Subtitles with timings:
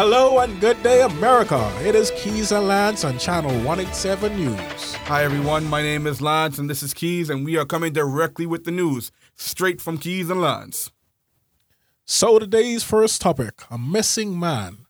[0.00, 1.72] Hello and good day, America.
[1.82, 4.94] It is Keys and Lance on Channel 187 News.
[4.94, 5.64] Hi, everyone.
[5.64, 8.70] My name is Lance, and this is Keys, and we are coming directly with the
[8.70, 10.92] news, straight from Keys and Lance.
[12.04, 14.86] So, today's first topic a missing man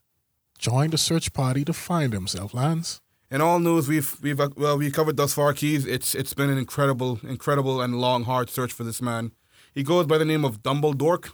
[0.59, 3.01] joined a search party to find himself, Lance.
[3.31, 5.87] In all news we've we've uh, well we covered thus far, Keys.
[5.87, 9.31] It's it's been an incredible, incredible and long, hard search for this man.
[9.73, 11.31] He goes by the name of Dumbledore.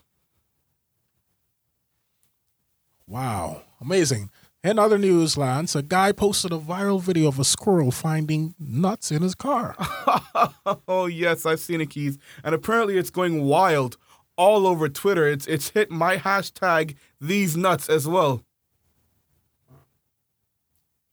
[3.07, 4.29] Wow, amazing.
[4.63, 9.11] In other news, Lance, a guy posted a viral video of a squirrel finding nuts
[9.11, 9.75] in his car.
[10.87, 13.97] oh yes, I've seen it, Keys, and apparently it's going wild
[14.37, 15.27] all over Twitter.
[15.27, 18.41] It's it's hit my hashtag these nuts as well.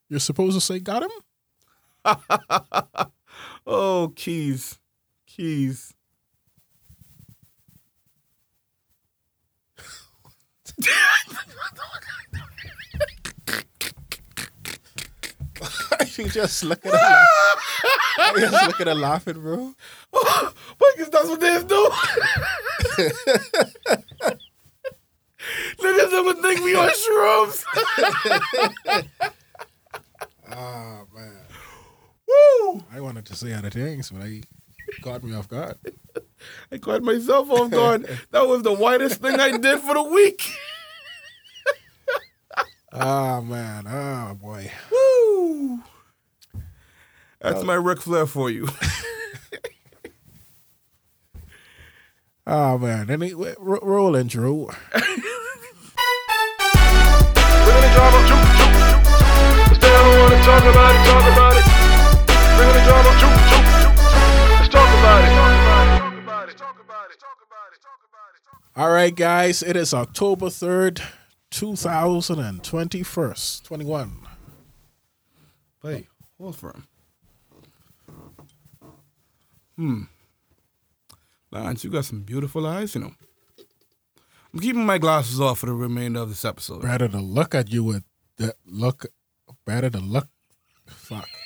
[0.08, 1.10] You're supposed to say got him?
[3.66, 4.78] oh, Keys,
[5.26, 5.92] Keys.
[16.16, 18.34] you just look at her.
[18.34, 19.74] you just look at her laughing, bro.
[20.94, 21.90] Because that's what they do.
[25.80, 27.64] Niggas never think we on shrooms.
[30.50, 31.32] Oh man.
[32.28, 32.84] Woo!
[32.92, 34.42] I wanted to say other things, but I
[35.02, 35.76] caught me off guard.
[36.70, 38.06] I caught myself off guard.
[38.30, 40.42] That was the whitest thing I did for the week.
[42.92, 43.86] Oh man.
[43.88, 44.70] Oh boy.
[44.90, 45.80] Woo!
[47.40, 48.68] That's uh, my Ric Flair for you.
[52.46, 53.10] Oh man.
[53.10, 54.66] Anyway, ro- roll intro.
[54.66, 54.74] Bring
[57.80, 59.68] the drama, choop, choop, choop.
[59.68, 61.64] Let's don't wanna talk about it, talk about it.
[62.56, 63.94] Bring the drama, choop, choop, choop.
[64.58, 65.32] Let's talk about it.
[65.32, 68.80] Talk about it, talk about it, talk about it, talk about it, talk about it.
[68.80, 69.62] All right, guys.
[69.62, 71.00] It is October third,
[71.52, 74.26] two thousand and twenty-first, twenty-one.
[75.84, 76.06] Wait,
[76.38, 76.86] hold for him.
[79.76, 80.02] Hmm.
[81.50, 83.12] Lance, you got some beautiful eyes, you know.
[84.52, 86.82] I'm keeping my glasses off for the remainder of this episode.
[86.82, 88.04] Better to look at you with
[88.38, 89.06] that look.
[89.64, 90.28] Better to look.
[90.86, 91.28] Fuck.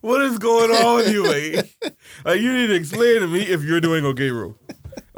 [0.00, 1.76] What is going on with you, mate?
[2.24, 4.54] Like, you need to explain to me if you're doing okay, bro.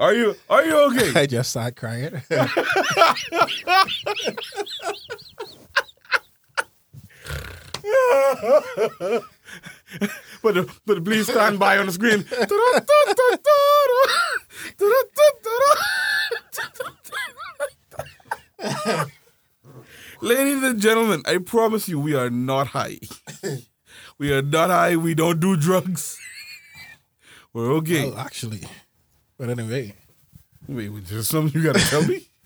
[0.00, 1.12] Are you are you okay?
[1.20, 2.22] I just started crying.
[10.42, 12.20] But the, but the please stand by on the screen.
[20.22, 23.00] Ladies and gentlemen, I promise you we are not high.
[24.16, 24.96] We are not high.
[24.96, 26.18] We don't do drugs.
[27.52, 28.08] We're okay.
[28.08, 28.62] well, actually,
[29.40, 29.94] but anyway.
[30.68, 32.26] Wait, wait, there's something you gotta tell me?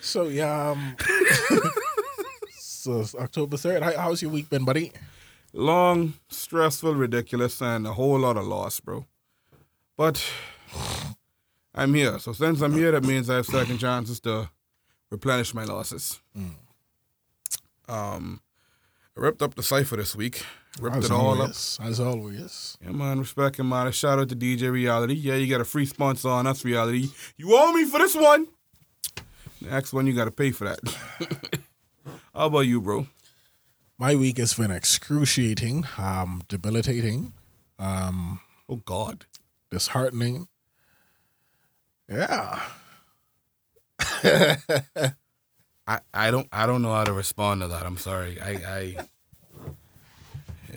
[0.00, 0.70] So yeah.
[0.70, 0.94] Um,
[2.56, 3.82] so October third.
[3.82, 4.92] How, how's your week been, buddy?
[5.52, 9.06] Long, stressful, ridiculous, and a whole lot of loss, bro.
[9.96, 10.24] But
[11.74, 12.20] I'm here.
[12.20, 14.48] So since I'm here, that means I have second chances to
[15.10, 16.20] replenish my losses.
[17.88, 18.40] Um,
[19.16, 20.44] I ripped up the cipher this week.
[20.80, 21.38] Ripped it all up.
[21.40, 22.78] always, as always.
[22.82, 23.90] Yeah, man, respect and man.
[23.92, 25.14] Shout out to DJ Reality.
[25.14, 27.08] Yeah, you got a free sponsor on us, Reality.
[27.36, 28.46] You owe me for this one.
[29.60, 30.78] Next one, you got to pay for that.
[32.34, 33.06] How about you, bro?
[33.98, 37.32] My week has been excruciating, um, debilitating,
[37.78, 39.26] um, Oh God.
[39.70, 40.46] disheartening.
[42.08, 42.60] Yeah.
[45.86, 47.84] I, I don't I don't know how to respond to that.
[47.86, 48.40] I'm sorry.
[48.40, 48.96] I I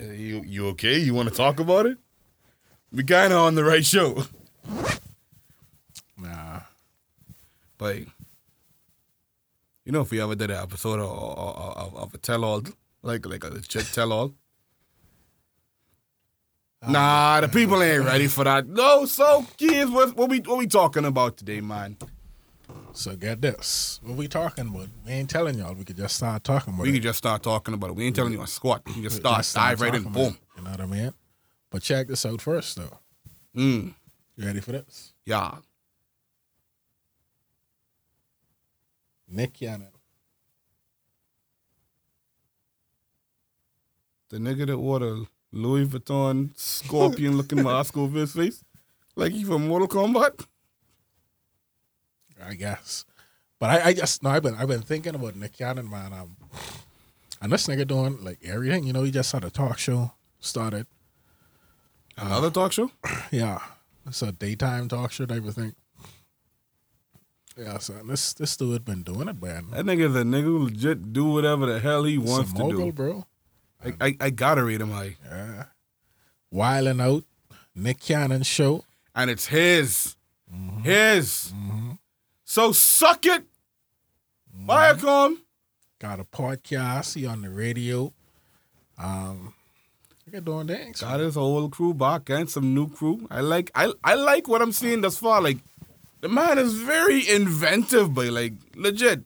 [0.02, 0.98] you you okay?
[0.98, 1.98] You want to talk about it?
[2.90, 4.24] We kind of on the right show.
[6.18, 6.60] Nah.
[7.80, 8.06] Like,
[9.84, 12.62] you know, if we ever did an episode of, of, of, a tell all,
[13.02, 14.34] like like a legit tell all.
[16.88, 18.66] Nah, the people ain't ready for that.
[18.66, 21.96] No, so kids, what, what we what we talking about today, man?
[22.94, 24.00] So get this.
[24.02, 24.88] What we talking about?
[25.06, 25.74] We ain't telling y'all.
[25.74, 26.84] We could just start talking about it.
[26.84, 26.92] We it.
[26.94, 27.96] can just start talking about it.
[27.96, 28.82] We ain't telling you a squat.
[28.86, 30.16] We can just start, just dive right in, boom.
[30.16, 31.12] it, You know what I mean?
[31.70, 32.98] But check this out first, though.
[33.56, 33.94] Mm,
[34.36, 35.14] You ready for this?
[35.24, 35.56] yeah.
[39.28, 39.88] Nick Cannon.
[44.28, 48.62] The nigga that wore the Louis Vuitton scorpion looking mask over his face.
[49.16, 50.44] Like he from Mortal Kombat.
[52.44, 53.04] I guess.
[53.58, 56.12] But I, I just no, I've been I've been thinking about Nick Cannon, man.
[56.12, 56.36] Um,
[57.40, 58.84] and this nigga doing like everything.
[58.84, 60.86] You know, he just had a talk show started.
[62.16, 62.90] Another talk show?
[63.30, 63.60] Yeah,
[64.06, 65.74] it's a daytime talk show type of thing.
[67.56, 68.06] Yeah, son.
[68.06, 69.68] This this dude been doing it, man.
[69.70, 72.92] That nigga's a nigga legit do whatever the hell he a wants to do.
[72.92, 73.26] bro.
[73.84, 75.64] I, I, I gotta read him like Yeah.
[76.50, 77.24] Wilding out.
[77.74, 78.84] Nick Cannon show.
[79.14, 80.16] And it's his.
[80.54, 80.82] Mm-hmm.
[80.82, 81.52] His.
[82.52, 83.44] So suck it.
[84.54, 84.70] Mm-hmm.
[84.70, 85.36] Viacom.
[85.98, 87.14] Got a podcast.
[87.14, 88.12] He on the radio.
[88.98, 89.54] Um,
[90.26, 91.00] they're doing things.
[91.00, 93.26] Got his whole crew back and some new crew.
[93.30, 95.40] I like I I like what I'm seeing thus far.
[95.40, 95.60] Like
[96.20, 99.22] the man is very inventive, but like legit.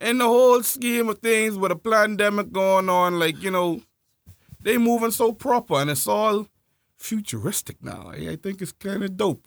[0.00, 3.82] In the whole scheme of things with a pandemic going on, like, you know,
[4.62, 6.46] they moving so proper and it's all
[6.96, 8.10] futuristic now.
[8.14, 9.46] I, I think it's kinda dope.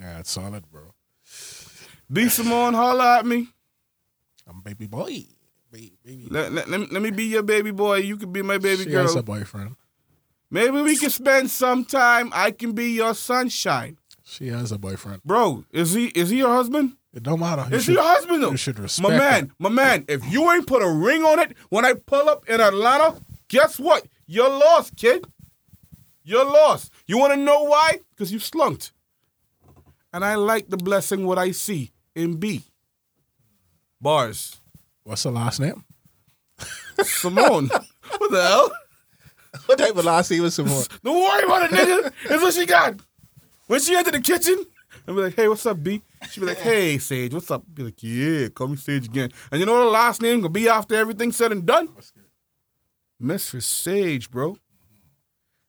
[0.00, 0.95] Yeah, it's solid, bro.
[2.10, 3.48] D Simone, holla at me.
[4.48, 5.24] I'm a baby boy.
[5.72, 6.28] Baby, baby.
[6.30, 7.96] Let, let, let, me, let me be your baby boy.
[7.96, 8.84] You can be my baby girl.
[8.84, 9.02] she girl.
[9.02, 9.76] has a boyfriend.
[10.50, 12.30] Maybe we can spend some time.
[12.32, 13.98] I can be your sunshine.
[14.22, 15.22] She has a boyfriend.
[15.24, 16.96] Bro, is he is he your husband?
[17.12, 17.66] It don't matter.
[17.70, 18.50] You Is he your husband though?
[18.50, 19.50] you should respect my man, it.
[19.58, 20.04] my man.
[20.06, 23.18] If you ain't put a ring on it when I pull up in Atlanta,
[23.48, 24.06] guess what?
[24.26, 25.24] You're lost, kid.
[26.24, 26.92] You're lost.
[27.06, 28.00] You want to know why?
[28.10, 28.92] Because you slunked.
[30.12, 32.62] And I like the blessing what I see in B.
[34.00, 34.60] Bars.
[35.04, 35.84] What's the last name?
[37.02, 37.68] Simone.
[38.18, 38.72] what the hell?
[39.66, 40.84] What type of last name is Simone?
[41.04, 42.12] Don't worry about it, nigga.
[42.28, 42.96] That's what she got.
[43.68, 44.64] When she enter the kitchen,
[45.06, 46.02] I'll be like, hey, what's up, B?
[46.30, 47.62] She'll be like, hey, Sage, what's up?
[47.72, 49.30] Be like, yeah, call me Sage again.
[49.50, 51.88] And you know what the last name gonna be after everything said and done?
[53.20, 54.56] Mistress Sage, bro.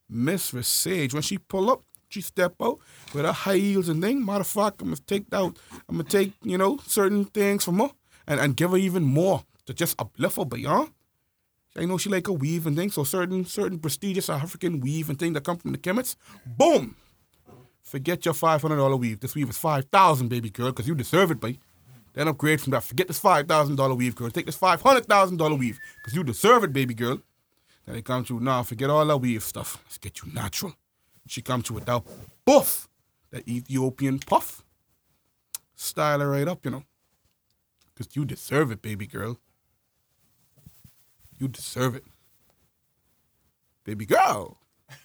[0.10, 1.14] Mistress Sage.
[1.14, 2.80] When she pull up, she step out
[3.14, 4.26] with her high heels and thing.
[4.26, 5.58] Matter of fact, I'm gonna take out,
[5.90, 7.92] I'm gonna take, you know, certain things from her
[8.28, 10.92] and, and give her even more to just uplift her beyond.
[11.76, 15.20] I know she like a weave and things, so certain certain prestigious African weave and
[15.20, 16.96] thing that come from the chemists, boom.
[17.84, 19.20] Forget your five hundred dollar weave.
[19.20, 21.60] This weave is five thousand, baby girl, because you deserve it, baby.
[22.14, 22.84] Then upgrade from that.
[22.84, 24.32] Forget this five thousand dollar weave, girl.
[24.32, 27.22] Take this five hundred thousand dollar weave, because you deserve it, baby girl.
[27.86, 28.64] Then they come to now.
[28.64, 29.82] Forget all that weave stuff.
[29.86, 30.74] Let's get you natural.
[31.28, 32.06] She come to without
[32.44, 32.90] buff,
[33.30, 34.64] that Ethiopian puff.
[35.78, 36.84] Style her right up, you know.
[37.94, 39.40] Because you deserve it, baby girl.
[41.38, 42.04] You deserve it.
[43.86, 44.58] Baby girl.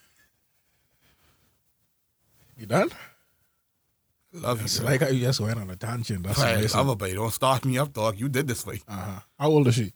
[2.59, 2.91] You done?
[4.33, 4.65] Love you.
[4.65, 4.89] It's girl.
[4.89, 6.23] like how you just went on a tangent.
[6.23, 6.79] That's I amazing.
[6.79, 8.21] love her, but don't start me up, dog.
[8.21, 8.81] You did this way.
[8.87, 9.21] Uh-huh.
[9.39, 9.93] How old is she?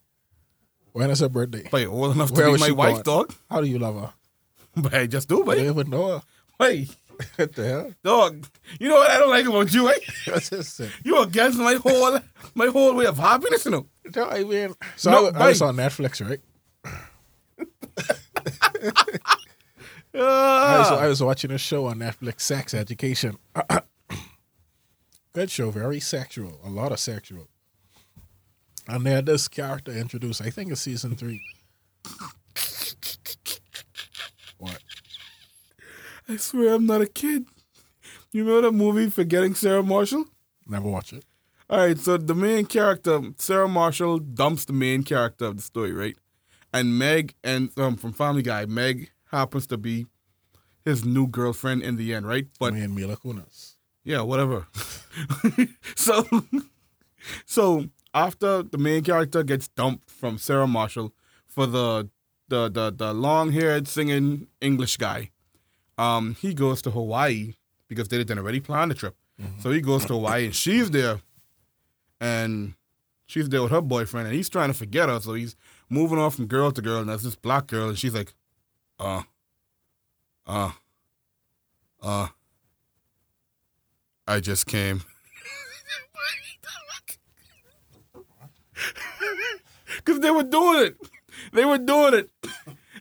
[0.93, 1.69] When is her birthday?
[1.71, 3.33] But old enough to be my wife, dog.
[3.49, 4.13] How do you love her?
[4.83, 6.23] But I just do, I don't even know her.
[6.59, 6.89] Hey,
[7.37, 7.93] what the hell?
[8.05, 8.47] dog.
[8.79, 10.89] You know what I don't like about you, eh?
[11.05, 12.19] You against my whole
[12.55, 13.87] my whole way of happiness, you know.
[14.15, 16.41] No, I mean, so No, I, I was on Netflix, right?
[20.15, 20.99] I, was, Ah.
[20.99, 23.37] I was watching a show on Netflix, Sex Education.
[25.35, 27.49] Good show, very sexual, a lot of sexual.
[28.89, 31.43] And they had this character introduced, I think it's season three.
[36.29, 37.47] I swear I'm not a kid.
[38.33, 40.25] You remember that movie Forgetting Sarah Marshall?
[40.67, 41.25] Never watch it.
[41.69, 45.93] All right, so the main character, Sarah Marshall, dumps the main character of the story,
[45.93, 46.17] right?
[46.73, 50.07] And Meg and um, from Family Guy, Meg happens to be
[50.85, 52.47] his new girlfriend in the end, right?
[52.61, 53.75] But and Mila Kunis.
[54.05, 54.67] yeah, whatever.
[55.97, 56.25] so,
[57.45, 61.13] so after the main character gets dumped from Sarah Marshall
[61.49, 62.09] for the
[62.49, 65.31] the the, the long haired singing English guy,
[65.99, 67.55] um, he goes to Hawaii
[67.89, 69.17] because they didn't already plan the trip.
[69.61, 71.21] So he goes to Hawaii and she's there,
[72.21, 72.73] and
[73.27, 75.21] she's there with her boyfriend, and he's trying to forget her.
[75.21, 75.57] So he's
[75.91, 78.33] moving on from girl to girl, and there's this black girl, and she's like,
[78.99, 79.23] uh,
[80.47, 80.71] uh,
[82.03, 82.29] uh.
[84.27, 85.03] I just came.
[89.97, 90.97] Because they were doing it.
[91.53, 92.31] They were doing it.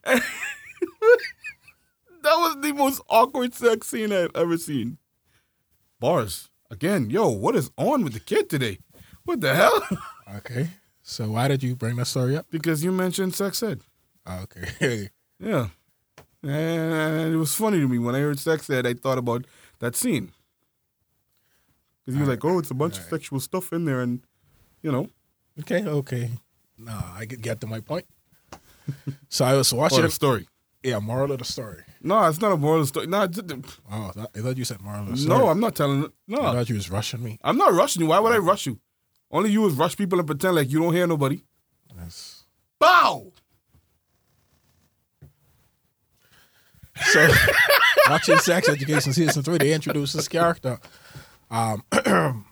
[2.25, 4.98] that was the most awkward sex scene I've ever seen.
[6.00, 6.50] Bars.
[6.72, 8.79] Again, yo, what is on with the kid today?
[9.24, 9.88] What the hell?
[10.38, 10.70] Okay.
[11.03, 12.48] So why did you bring that story up?
[12.50, 13.82] because you mentioned sex ed.
[14.25, 15.10] Ah, okay.
[15.39, 15.67] Yeah.
[16.41, 19.46] And it was funny to me when I heard sex ed, I thought about
[19.79, 20.32] that scene.
[22.01, 24.01] Because he was like, oh, it's a bunch of sexual stuff in there.
[24.01, 24.22] And,
[24.82, 25.10] you know,
[25.60, 26.32] okay, okay.
[26.77, 28.05] No, I get get to my point.
[29.29, 30.48] So I was watching a story.
[30.86, 31.82] Yeah, moral of the story.
[32.01, 33.08] No, it's not a moral story.
[33.08, 33.39] No, it's-
[33.92, 35.39] Oh, that, I thought you said moral of the story.
[35.39, 36.12] no, I'm not telling it.
[36.30, 37.39] I No, thought you was rushing me.
[37.44, 38.10] I'm not rushing you.
[38.10, 38.80] Why would I rush you?
[39.32, 41.42] Only you is rush people and pretend like you don't hear nobody.
[41.98, 42.44] Yes.
[42.80, 43.32] Bow!
[47.12, 47.27] So,
[48.10, 50.80] watching Sex Education season three, they introduce this character.
[51.51, 52.06] Um, can't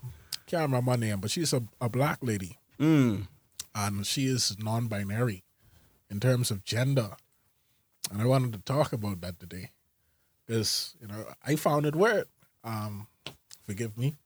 [0.47, 3.27] can't remember my name, but she's a, a black lady Mm.
[3.75, 5.43] and she is non-binary
[6.09, 7.11] in terms of gender.
[8.13, 9.71] And I wanted to talk about that today
[10.45, 12.27] because you know I found it weird.
[12.63, 13.07] Um,
[13.63, 14.17] forgive me,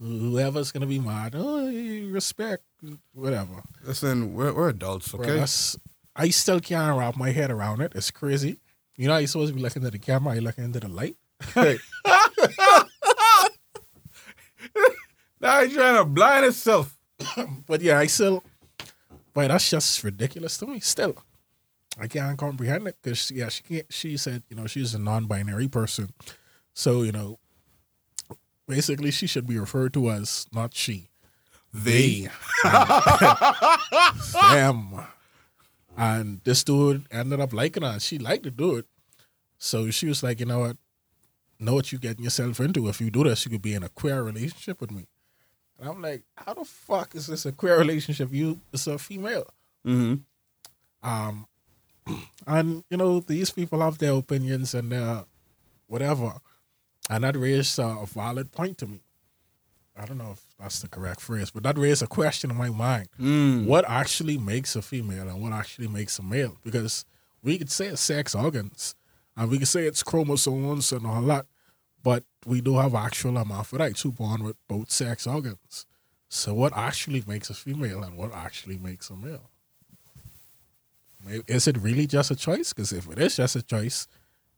[0.00, 1.70] whoever's gonna be mad, oh,
[2.08, 2.64] respect,
[3.12, 3.62] whatever.
[3.84, 5.44] Listen, we're, we're adults, okay?
[6.16, 7.92] I still can't wrap my head around it.
[7.94, 8.60] It's crazy.
[8.96, 11.16] You know, you're supposed to be looking at the camera, you're looking into the light.
[15.40, 16.96] now he's trying to blind himself.
[17.66, 18.42] But yeah, I still,
[19.34, 20.80] but that's just ridiculous to me.
[20.80, 21.14] Still,
[22.00, 23.86] I can't comprehend it because yeah, she can't.
[23.90, 26.10] She said you know she's a non-binary person,
[26.72, 27.38] so you know,
[28.66, 31.08] basically she should be referred to as not she,
[31.72, 32.28] they,
[34.32, 35.00] them.
[35.96, 37.98] And this dude ended up liking her.
[37.98, 38.86] She liked to do it,
[39.58, 40.76] so she was like, you know what,
[41.58, 42.88] know what you're getting yourself into.
[42.88, 45.06] If you do this, you could be in a queer relationship with me.
[45.80, 48.32] And I'm like, how the fuck is this a queer relationship?
[48.32, 49.48] You, it's a female.
[49.86, 51.08] Mm-hmm.
[51.08, 51.46] Um,
[52.46, 55.24] and you know, these people have their opinions and their
[55.86, 56.34] whatever,
[57.10, 59.00] and that raised a valid point to me.
[59.96, 62.70] I don't know if that's the correct phrase, but that raised a question in my
[62.70, 63.66] mind: Mm.
[63.66, 66.56] What actually makes a female, and what actually makes a male?
[66.64, 67.04] Because
[67.42, 68.94] we could say it's sex organs,
[69.36, 71.46] and we could say it's chromosomes and all that,
[72.02, 75.86] but we do have actual hermaphrodites who born with both sex organs.
[76.28, 79.50] So, what actually makes a female, and what actually makes a male?
[81.28, 82.72] May- Is it really just a choice?
[82.72, 84.08] Because if it is just a choice,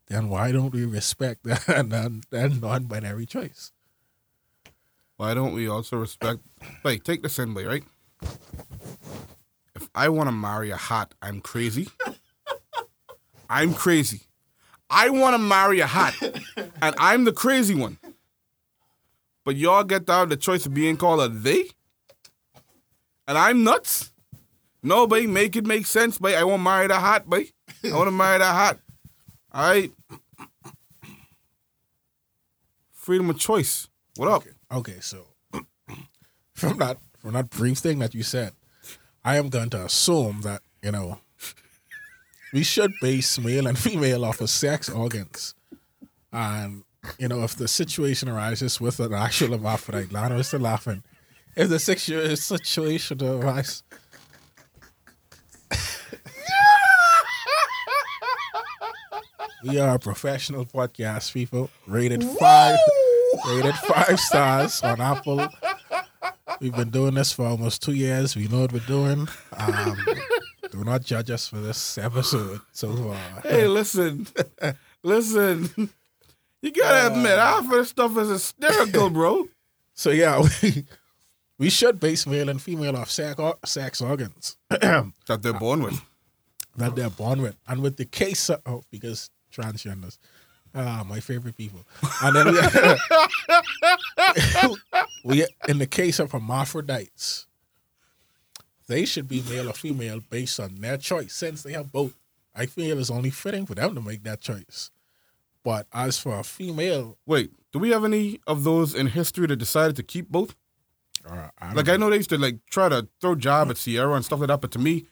[0.07, 3.71] then why don't we respect that, that, that non-binary choice?
[5.17, 6.39] Why don't we also respect?
[6.83, 7.83] Like, take this in, boy, right?
[9.75, 11.89] If I want to marry a hot, I'm crazy.
[13.49, 14.21] I'm crazy.
[14.89, 16.15] I want to marry a hot,
[16.81, 17.97] and I'm the crazy one.
[19.45, 21.65] But y'all get to have the choice of being called a they,
[23.27, 24.10] and I'm nuts.
[24.83, 26.35] No, boy, make it make sense, boy.
[26.35, 27.45] I want to marry that hot, boy.
[27.83, 28.79] I want to marry that hot.
[29.53, 29.91] All right.
[32.91, 33.87] Freedom of choice.
[34.15, 34.43] What up?
[34.71, 35.25] Okay, so
[36.53, 38.53] from that from that brief thing that you said,
[39.23, 41.19] I am going to assume that you know
[42.53, 45.55] we should base male and female off of sex organs,
[46.31, 46.83] and
[47.17, 51.03] you know if the situation arises with an actual hermaphrodite, Lana is still laughing.
[51.55, 53.83] If the situ- situation arises.
[59.63, 61.69] We are a professional podcast, people.
[61.87, 62.77] Rated five,
[63.47, 65.47] rated five stars on Apple.
[66.59, 68.35] We've been doing this for almost two years.
[68.35, 69.27] We know what we're doing.
[69.57, 69.97] Um,
[70.71, 73.41] do not judge us for this episode so far.
[73.43, 74.27] Hey, listen,
[75.03, 75.89] listen.
[76.61, 79.47] You gotta admit, half of this stuff is hysterical, bro.
[79.93, 80.85] So yeah, we,
[81.57, 86.01] we should base male and female off sex, sex organs That they're born with.
[86.77, 90.17] that they're born with, and with the case of, oh, because transgenders,
[90.73, 91.81] ah, my favorite people,
[92.23, 92.59] and then we,
[95.39, 97.47] we in the case of hermaphrodites,
[98.87, 102.15] they should be male or female based on their choice, since they have both.
[102.53, 104.91] I feel it's only fitting for them to make that choice.
[105.63, 109.55] But as for a female, Wait, do we have any of those in history that
[109.57, 110.55] decided to keep both?
[111.29, 114.13] uh, I Like I know they used to like try to throw job at Ciara
[114.15, 115.05] and stuff like that, but to me,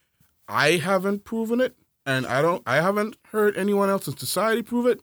[0.48, 1.76] I haven't proven it,
[2.10, 2.64] and I don't.
[2.66, 5.00] I haven't heard anyone else in society prove it.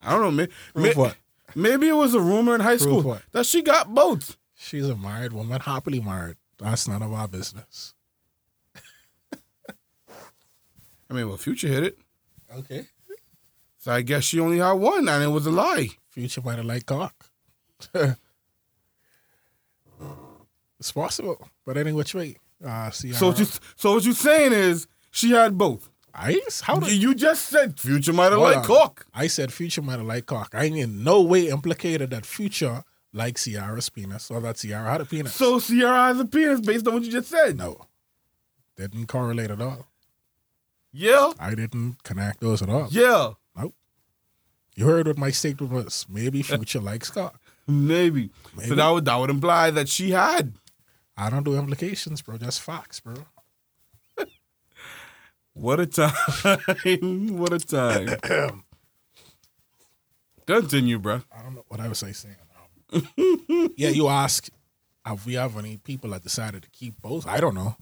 [0.00, 0.30] I don't know.
[0.30, 0.48] May,
[0.88, 1.16] may- what?
[1.54, 3.22] Maybe it was a rumor in high Prove school what?
[3.32, 4.36] that she got both.
[4.54, 6.36] she's a married woman, happily married.
[6.58, 7.94] That's none of our business.
[11.10, 11.98] I mean, well, Future hit it,
[12.54, 12.86] Okay.
[13.78, 15.88] so I guess she only had one, and it was a lie.
[16.10, 17.14] Future might have liked cock.
[20.78, 22.36] it's possible, but any which way.
[22.64, 23.46] Uh, see, So what you
[23.76, 25.88] so what you saying is she had both.
[26.14, 29.06] I how did you just said Future might have liked cock.
[29.14, 30.50] I said Future might have liked cock.
[30.52, 35.04] I in no way implicated that Future liked Ciara's penis or that Ciara had a
[35.04, 35.34] penis.
[35.34, 37.56] So Ciara has a penis based on what you just said.
[37.56, 37.82] no,
[38.76, 39.86] didn't correlate at all.
[40.92, 42.88] Yeah, I didn't connect those at all.
[42.90, 43.74] yeah, nope.
[44.74, 46.06] You heard what my statement was.
[46.08, 47.40] Maybe Future likes cock.
[47.68, 48.30] maybe.
[48.56, 48.68] Maybe.
[48.70, 50.54] So that would that would imply that she had.
[51.18, 52.38] I don't do implications, bro.
[52.38, 53.14] Just facts, bro.
[55.54, 56.12] What a time!
[57.36, 58.62] what a time!
[60.46, 61.22] Continue, bro.
[61.36, 62.36] I don't know what I was saying.
[62.92, 63.02] Um,
[63.76, 64.48] yeah, you ask,
[65.04, 67.26] have we have any people that decided to keep both?
[67.26, 67.76] I don't know.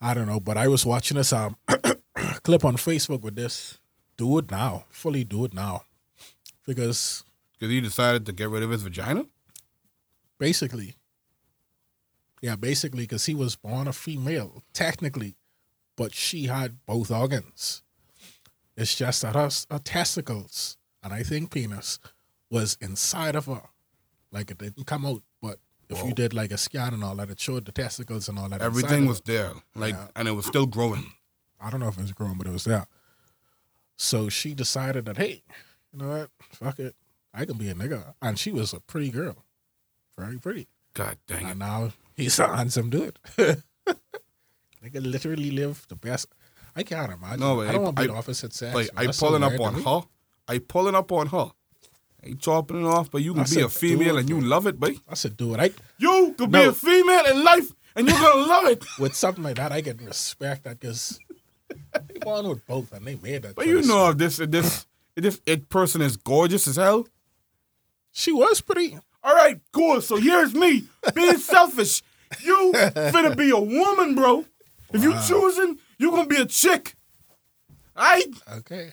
[0.00, 1.56] I don't know, but I was watching this um
[2.44, 3.78] clip on Facebook with this
[4.18, 5.82] do it now, fully do it now,
[6.66, 7.24] because
[7.58, 9.24] Because he decided to get rid of his vagina.
[10.38, 10.96] basically.
[12.42, 15.36] Yeah, basically, because he was born a female, technically,
[15.96, 17.82] but she had both organs.
[18.76, 21.98] It's just that her, her testicles, and I think penis,
[22.50, 23.62] was inside of her.
[24.30, 26.08] Like it didn't come out, but if Whoa.
[26.08, 28.60] you did like a scan and all that, it showed the testicles and all that.
[28.60, 30.08] Everything was there, like, Yeah.
[30.14, 31.12] and it was still growing.
[31.60, 32.86] I don't know if it was growing, but it was there.
[33.96, 35.42] So she decided that, hey,
[35.92, 36.30] you know what?
[36.52, 36.94] Fuck it.
[37.32, 38.14] I can be a nigga.
[38.20, 39.44] And she was a pretty girl.
[40.18, 40.68] Very pretty.
[40.94, 41.50] God dang it!
[41.50, 43.18] And now he's a handsome dude.
[43.38, 43.62] Nigga
[45.02, 46.26] literally live the best.
[46.74, 47.40] I can't imagine.
[47.40, 48.74] No, I don't I- want to be I- opposite sex.
[48.74, 48.90] Like.
[48.96, 50.00] I pulling up on her.
[50.48, 51.50] I pulling up on her.
[52.22, 54.40] Ain't chopping it off, but you can I be said a female it, and you
[54.40, 54.94] love it, boy.
[55.08, 58.64] I said, dude, I You could be a female in life and you're gonna love
[58.66, 58.84] it.
[58.98, 61.18] with something like that, I can respect that because
[62.08, 63.54] they born with both and they made that.
[63.54, 67.06] But you know if this if this if this it person is gorgeous as hell.
[68.12, 68.98] she was pretty.
[69.26, 70.00] All right, cool.
[70.00, 72.00] So here's me being selfish.
[72.44, 74.44] You finna be a woman, bro.
[74.92, 76.94] If you choosing, you gonna be a chick.
[77.96, 78.24] I
[78.58, 78.92] Okay.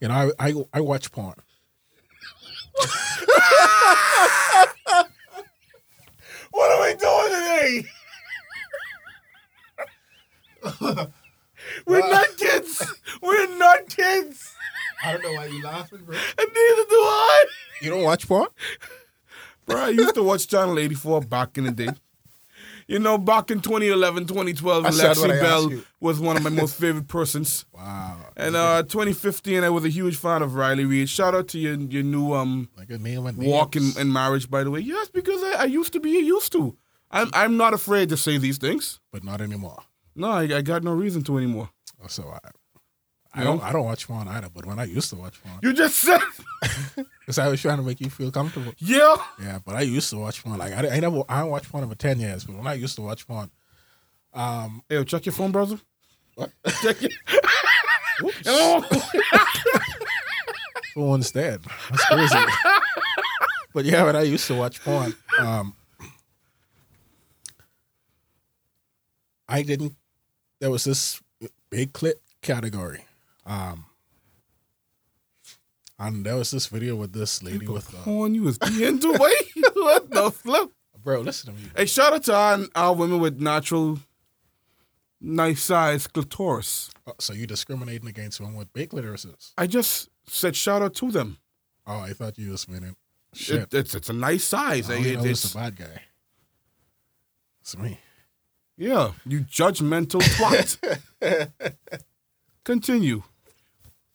[0.00, 1.34] You know, I I, I watch porn.
[6.52, 7.84] what are we doing
[10.92, 11.06] today?
[11.86, 12.92] We're not kids.
[13.22, 14.54] We're not kids.
[15.04, 16.14] I don't know why you laughing, bro.
[16.16, 17.44] And neither do I.
[17.82, 18.48] You don't watch porn?
[19.66, 21.88] Bro, I used to watch Channel 84 back in the day.
[22.86, 25.84] You know, back in 2011, 2012, I said what I Lexi Belle asked you.
[26.00, 27.64] was one of my most favorite persons.
[27.72, 28.16] Wow.
[28.36, 31.08] And uh 2015, I was a huge fan of Riley Reid.
[31.08, 34.50] Shout out to your your new um Like a name and walk in, in marriage,
[34.50, 34.80] by the way.
[34.80, 36.76] Yes, because I, I used to be a used to.
[37.12, 38.98] I'm I'm not afraid to say these things.
[39.12, 39.82] but not anymore.
[40.20, 41.70] No, I, I got no reason to anymore.
[42.08, 42.38] So I,
[43.40, 43.62] I don't?
[43.62, 44.48] I don't watch porn either.
[44.54, 46.20] But when I used to watch porn, You just said,
[47.20, 48.72] because I was trying to make you feel comfortable.
[48.78, 49.16] yeah.
[49.42, 50.58] Yeah, but I used to watch porn.
[50.58, 52.44] Like I, I never I don't watch porn for ten years.
[52.44, 53.50] But when I used to watch porn,
[54.34, 55.78] um, Hey, yo, check your phone, brother.
[56.34, 56.50] what?
[56.82, 57.12] Check it.
[58.20, 58.42] Whoops.
[58.46, 58.84] Oh.
[60.94, 61.60] Phone's dead.
[61.88, 62.38] That's crazy.
[63.72, 65.74] but yeah, when I used to watch porn, um,
[69.48, 69.94] I didn't.
[70.60, 71.20] There was this
[71.70, 73.04] big clip category,
[73.46, 73.86] um,
[75.98, 79.30] and there was this video with this lady with, uh, Porn you was into, boy.
[79.74, 80.70] what the flip?
[81.02, 81.20] bro.
[81.20, 81.68] Listen to me.
[81.76, 83.98] Hey, shout out to our, our women with natural,
[85.20, 86.90] nice size clitoris.
[87.06, 89.52] Oh, so you discriminating against women with big clitorises?
[89.56, 91.38] I just said shout out to them.
[91.86, 92.96] Oh, I thought you was meaning
[93.32, 93.60] shit.
[93.62, 94.90] It, it's it's a nice size.
[94.90, 96.02] I It- it- know it's it's, a bad guy.
[97.62, 97.98] It's me.
[98.80, 100.78] Yeah, you judgmental twat.
[102.64, 103.22] Continue.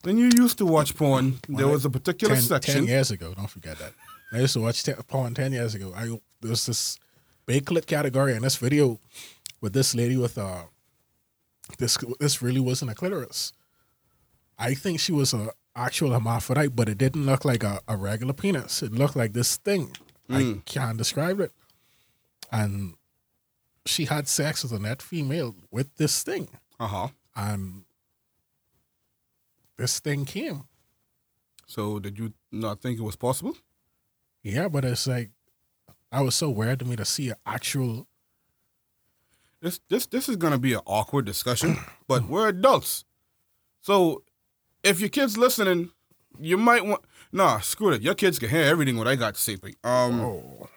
[0.01, 2.75] When you used to watch porn, there was a particular 10, section.
[2.75, 3.33] 10 years ago.
[3.35, 3.93] Don't forget that.
[4.33, 5.93] I used to watch te- porn 10 years ago.
[5.95, 6.05] I
[6.41, 6.97] There was this
[7.45, 8.99] big clip category in this video
[9.61, 10.63] with this lady with uh
[11.77, 13.53] this this really wasn't a clitoris.
[14.57, 18.33] I think she was a actual hermaphrodite, but it didn't look like a, a regular
[18.33, 18.81] penis.
[18.81, 19.95] It looked like this thing.
[20.29, 21.51] I can't describe it.
[22.51, 22.95] And
[23.85, 26.49] she had sex with a net female with this thing.
[26.79, 27.07] Uh huh.
[27.35, 27.83] And
[29.77, 30.63] this thing came.
[31.67, 33.55] So did you not think it was possible?
[34.43, 35.31] Yeah, but it's like
[36.11, 38.07] I was so weird to me to see an actual.
[39.61, 43.05] This this this is gonna be an awkward discussion, but we're adults.
[43.81, 44.23] So
[44.83, 45.91] if your kids listening,
[46.39, 48.01] you might want nah, screw it.
[48.01, 49.57] Your kids can hear everything what I got to say.
[49.61, 50.69] Like, um Oh,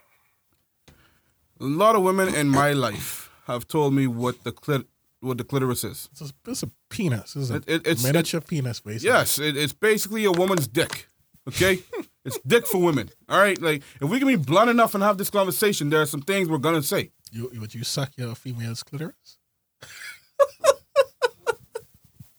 [1.60, 4.84] a lot of women in my life have told me what the clit
[5.20, 6.08] what the clitoris is.
[6.12, 7.34] it's a, it's a penis.
[7.34, 9.08] It's a It- it- it's- miniature penis, basically.
[9.08, 11.08] Yes, it, it's basically a woman's dick.
[11.48, 11.82] Okay?
[12.24, 13.10] it's dick for women.
[13.28, 13.60] All right?
[13.60, 16.48] Like if we can be blunt enough and have this conversation, there are some things
[16.48, 17.10] we're gonna say.
[17.32, 19.38] You would you suck your female's clitoris?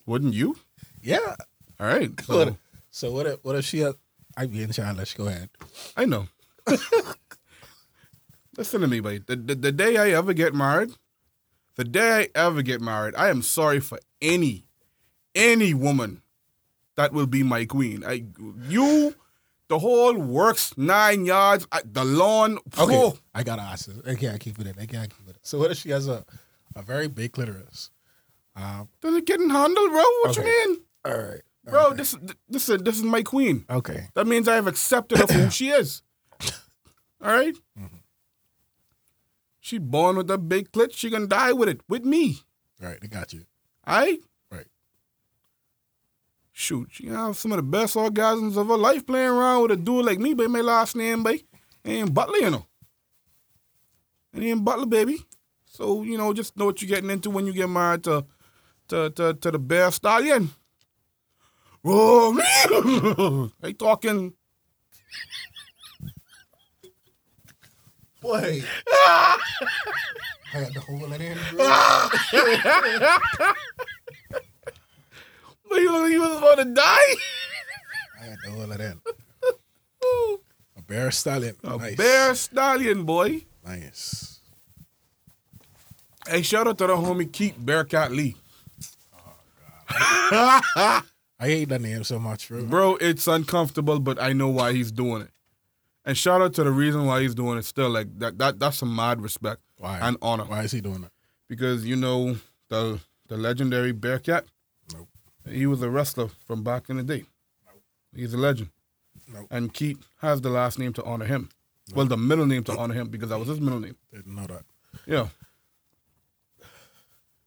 [0.05, 0.57] Wouldn't you?
[1.01, 1.35] Yeah.
[1.79, 2.11] All right.
[2.25, 2.57] So,
[2.91, 3.27] So what?
[3.27, 3.79] If, what if she?
[3.79, 3.95] Had,
[4.37, 5.13] I being childish.
[5.15, 5.49] Go ahead.
[5.95, 6.27] I know.
[8.57, 9.19] Listen to me, buddy.
[9.19, 10.91] The, the, the day I ever get married,
[11.75, 14.65] the day I ever get married, I am sorry for any,
[15.35, 16.21] any woman
[16.95, 18.03] that will be my queen.
[18.05, 18.25] I,
[18.67, 19.15] you,
[19.69, 22.57] the whole works nine yards, I, the lawn.
[22.77, 22.95] Okay.
[22.97, 23.97] oh, I gotta ask this.
[23.99, 24.73] Okay, I can't keep it in.
[24.79, 25.35] I can't keep it.
[25.35, 25.41] in.
[25.43, 26.25] So what if she has a,
[26.75, 27.91] a very big clitoris?
[28.55, 28.89] Um.
[28.99, 30.01] does it getting handled, bro?
[30.23, 30.41] What Okay.
[30.49, 31.41] you mean, All right.
[31.65, 31.93] bro?
[31.93, 32.17] This,
[32.49, 33.63] this, is this is my queen.
[33.69, 34.07] Okay.
[34.15, 36.01] That means I have accepted her for who she is.
[37.23, 37.55] All right?
[39.69, 40.93] She born with a big clit.
[40.93, 42.39] She gonna die with it with me.
[42.81, 42.99] All right.
[42.99, 43.45] they got you.
[43.85, 44.19] All right?
[44.51, 44.65] Right.
[46.51, 49.75] shoot, you have some of the best orgasms of her life playing around with a
[49.75, 51.41] dude like me, but my last name, boy,
[51.85, 52.65] ain't Butler, you know.
[54.33, 55.23] And he ain't Butler, baby.
[55.65, 58.25] So, you know, just know what you're getting into when you get married to
[58.87, 60.49] to to, to the bear stallion.
[61.85, 64.33] Oh, I talking
[68.21, 68.63] Boy.
[68.91, 69.37] I
[70.51, 71.37] had to hold it in.
[75.69, 77.15] But you look like you was about to die.
[78.19, 78.99] I had to hold it in.
[80.77, 81.55] A bear stallion.
[81.63, 81.95] A nice.
[81.95, 83.45] bear stallion, boy.
[83.63, 84.39] Nice.
[86.27, 88.35] Hey, shout out to the homie Keith Bearcat Lee.
[89.13, 89.33] Oh,
[90.31, 90.63] God.
[91.41, 92.63] I hate that name so much, bro.
[92.65, 95.31] Bro, it's uncomfortable, but I know why he's doing it.
[96.09, 97.87] And shout out to the reason why he's doing it still.
[97.91, 99.99] Like that that that's some mad respect Why?
[100.01, 100.45] and honor.
[100.45, 101.11] Why is he doing that?
[101.47, 102.37] Because you know
[102.69, 104.45] the the legendary Bearcat?
[104.91, 105.07] Nope.
[105.47, 107.25] He was a wrestler from back in the day.
[108.15, 108.71] He's a legend.
[109.31, 109.45] Nope.
[109.51, 111.49] And Keith has the last name to honor him.
[111.93, 113.95] Well, the middle name to honor him because that was his middle name.
[114.11, 114.63] Didn't know that.
[115.05, 115.27] Yeah.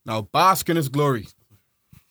[0.06, 1.26] Now bask in his glory.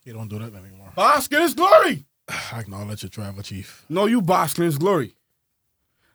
[0.04, 0.92] He don't do that anymore.
[0.98, 2.04] Bask in his glory.
[2.28, 3.86] I acknowledge your tribal chief.
[3.88, 5.16] No, you bask in his glory.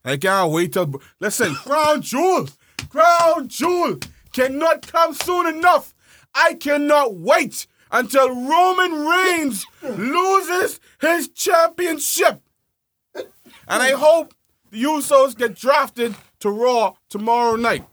[0.06, 2.48] I can't wait till listen, Crown Jewel,
[2.88, 3.98] Crown Jewel
[4.32, 5.92] cannot come soon enough.
[6.34, 12.40] I cannot wait until Roman Reigns loses his championship.
[13.14, 14.32] And I hope
[14.70, 17.84] the Usos get drafted to Raw tomorrow night.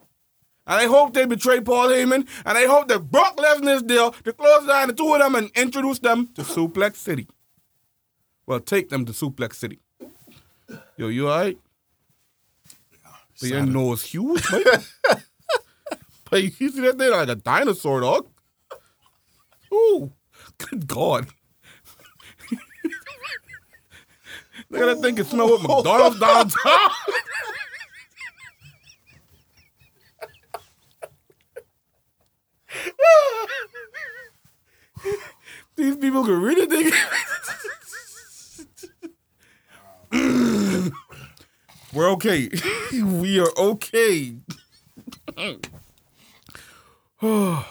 [0.65, 2.28] And I hope they betray Paul Heyman.
[2.45, 5.36] And I hope that Brock Lesnar is there to close down the two of them
[5.36, 7.28] and introduce them to Suplex City.
[8.45, 9.80] Well, take them to Suplex City.
[10.97, 11.58] Yo, you alright?
[13.39, 14.63] But your nose huge, man.
[16.30, 18.28] but you see that thing like a dinosaur, dog.
[19.74, 20.12] Ooh,
[20.58, 21.28] good God.
[24.69, 26.89] Look at that thing can smell what McDonald's downtown.
[35.76, 36.93] These people can really think.
[41.94, 42.50] We're okay.
[42.92, 44.36] we are okay.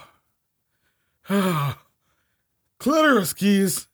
[2.78, 3.86] clitoris keys.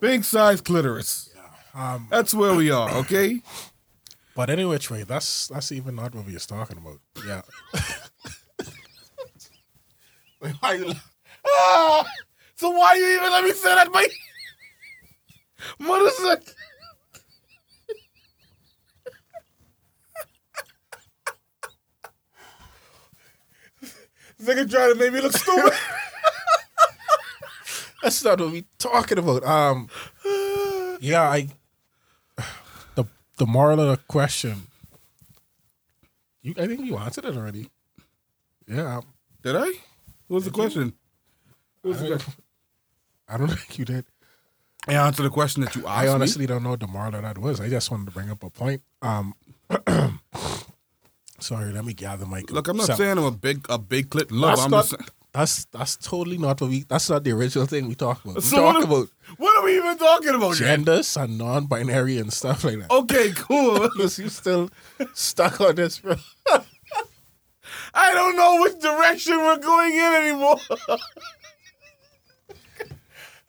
[0.00, 1.30] Big size clitoris.
[1.74, 3.40] Um, That's where we are, okay?
[4.34, 6.98] but anyway, Trey, that's that's even not what we was talking about.
[7.26, 7.42] Yeah.
[10.40, 10.92] Wait, why you-
[11.46, 12.04] Ah,
[12.56, 14.12] so why you even let me say that, mate?
[15.80, 16.42] Mother said.
[24.42, 25.72] Nigga trying to make me look stupid.
[28.02, 29.44] That's not what we talking about.
[29.44, 29.88] Um,
[31.00, 31.48] yeah, I.
[32.94, 33.04] The
[33.36, 34.62] the moral of the question.
[36.42, 37.68] You, I think you answered it already.
[38.68, 39.00] Yeah,
[39.42, 39.72] Did I?
[40.28, 40.92] What was the question?
[41.82, 42.32] What was the I, question?
[43.28, 44.04] I don't think you did.
[44.86, 46.08] I answered the question that you asked I me.
[46.10, 47.60] honestly don't know what the moral of that was.
[47.60, 48.82] I just wanted to bring up a point.
[49.02, 49.34] Um,
[51.40, 52.42] sorry, let me gather my.
[52.50, 54.56] Look, I'm not saying I'm a big a big clip love.
[54.56, 54.86] That's I'm not.
[54.88, 56.82] just That's that's totally not what we.
[56.84, 58.36] That's not the original thing we talk about.
[58.36, 60.56] We So talk what- about what are we even talking about?
[60.58, 60.84] then?
[60.84, 62.90] genders and non-binary and stuff like that.
[62.90, 63.80] Okay, cool.
[63.94, 64.70] Because you still
[65.14, 66.16] stuck on this, bro.
[67.94, 70.58] I don't know which direction we're going in anymore.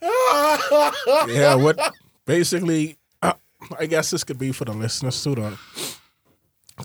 [1.27, 1.77] yeah, what
[2.25, 3.33] basically, uh,
[3.79, 5.57] I guess this could be for the listeners too to,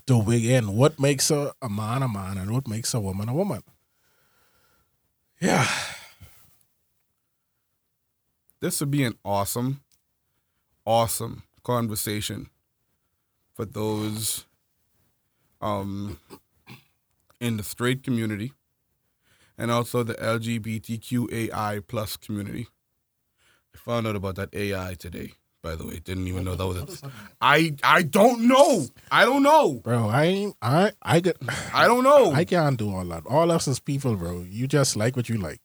[0.06, 0.76] to weigh in.
[0.76, 3.62] What makes a, a man a man and what makes a woman a woman?
[5.40, 5.68] Yeah.
[8.60, 9.82] this would be an awesome,
[10.86, 12.48] awesome conversation
[13.54, 14.46] for those
[15.60, 16.18] um
[17.40, 18.52] in the straight community
[19.56, 22.68] and also the LGBTQAI plus community.
[23.74, 25.98] I found out about that AI today, by the way.
[26.04, 28.86] Didn't even know that was a, I I don't know.
[29.10, 29.80] I don't know.
[29.82, 31.36] Bro, I ain't I I get
[31.72, 32.30] I don't know.
[32.32, 33.24] I can't do all that.
[33.26, 34.44] All us as people, bro.
[34.48, 35.60] You just like what you like.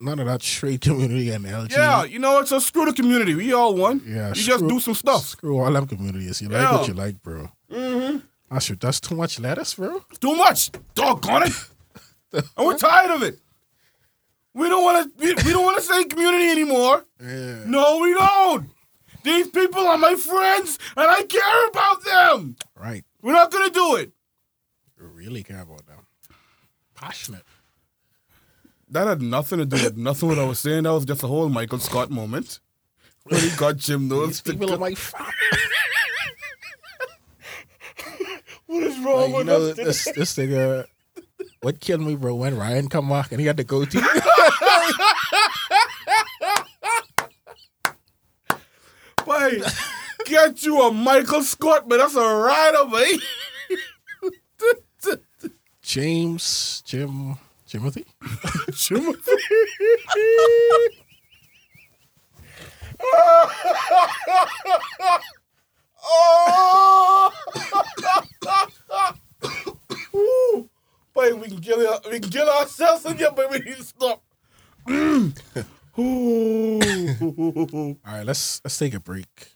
[0.00, 1.72] None of that straight community and LG.
[1.72, 3.34] yeah, you know it's a screw the community.
[3.34, 4.00] We all one.
[4.06, 5.22] Yeah, You just do some stuff.
[5.26, 6.40] Screw all them communities.
[6.40, 6.72] You like Yeah.
[6.76, 7.50] what you like, bro.
[7.70, 8.18] Mm-hmm.
[8.50, 8.58] I.
[8.80, 10.02] That's too much lettuce, bro.
[10.20, 10.70] Too much.
[10.94, 11.54] Doggone it.
[12.56, 13.38] and we're tired of it.
[14.54, 15.24] We don't want to.
[15.26, 17.04] We, we don't want to say community anymore.
[17.20, 17.64] Yeah.
[17.66, 18.68] No, we don't.
[19.24, 22.56] These people are my friends, and I care about them.
[22.78, 23.04] Right.
[23.22, 24.12] We're not gonna do it.
[25.00, 26.06] You really care about them.
[26.94, 27.42] Passionate.
[28.90, 30.82] That had nothing to do with nothing what I was saying.
[30.84, 32.60] That was just a whole Michael Scott moment.
[33.24, 34.40] When he got Jim These those.
[34.42, 35.32] people are my family.
[38.66, 39.76] What is wrong Like, you with know, us?
[39.76, 40.84] this this nigga.
[41.62, 42.34] What killed me, bro?
[42.34, 43.84] When Ryan come back and he had to go
[50.26, 51.98] Get you a Michael Scott, man.
[51.98, 53.04] That's a rider, boy.
[55.82, 57.36] James, Jim,
[57.66, 58.06] Timothy.
[58.76, 59.32] Timothy?
[66.02, 67.32] oh!
[70.14, 70.68] Ooh.
[71.12, 72.00] Boy, we can kill.
[72.10, 74.22] We can kill ourselves again, but we need to stop.
[75.96, 76.04] All
[78.04, 79.52] right, let's let's take a break.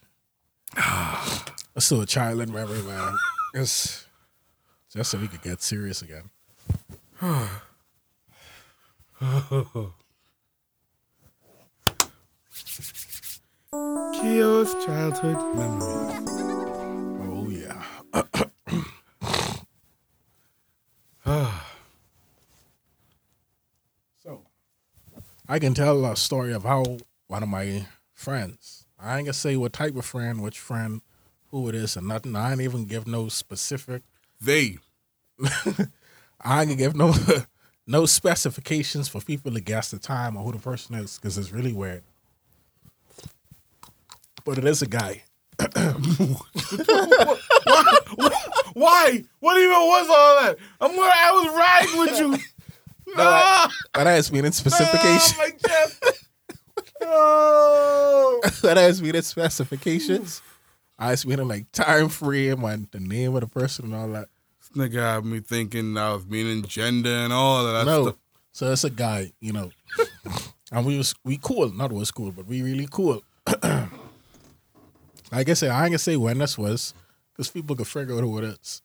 [1.74, 3.16] let's do a child memory, man.
[3.54, 4.06] It's
[4.94, 6.30] just so we could get serious again.
[14.12, 16.24] Kio's childhood memory.
[17.26, 17.82] Oh yeah.
[21.26, 21.67] Ah.
[25.48, 28.84] I can tell a story of how one of my friends.
[29.00, 31.00] I ain't gonna say what type of friend, which friend,
[31.50, 32.36] who it is, and nothing.
[32.36, 34.02] I ain't even give no specific.
[34.40, 34.76] They.
[35.42, 37.14] I ain't gonna give no
[37.86, 41.50] no specifications for people to guess the time or who the person is because it's
[41.50, 42.02] really weird.
[44.44, 45.22] But it is a guy.
[48.74, 49.24] Why?
[49.40, 50.56] What even was all that?
[50.80, 52.36] I'm where I was riding with you.
[53.16, 55.38] Ah, That has meaning ah, specification.
[55.38, 56.04] my chest.
[57.02, 58.40] Oh.
[58.62, 60.42] that has meaning specifications.
[60.98, 64.28] I just meaning like time frame and the name of the person and all that.
[64.60, 68.02] This nigga had me thinking I was meaning gender and all that no.
[68.02, 68.16] stuff.
[68.52, 69.70] So it's a guy, you know.
[70.72, 71.70] and we was we cool.
[71.72, 73.22] Not was cool, but we really cool.
[73.62, 76.94] like I said, I ain't gonna say when this was,
[77.32, 78.82] because people can figure out who it is.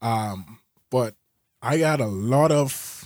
[0.00, 0.58] Um,
[0.90, 1.14] but
[1.62, 3.03] I got a lot of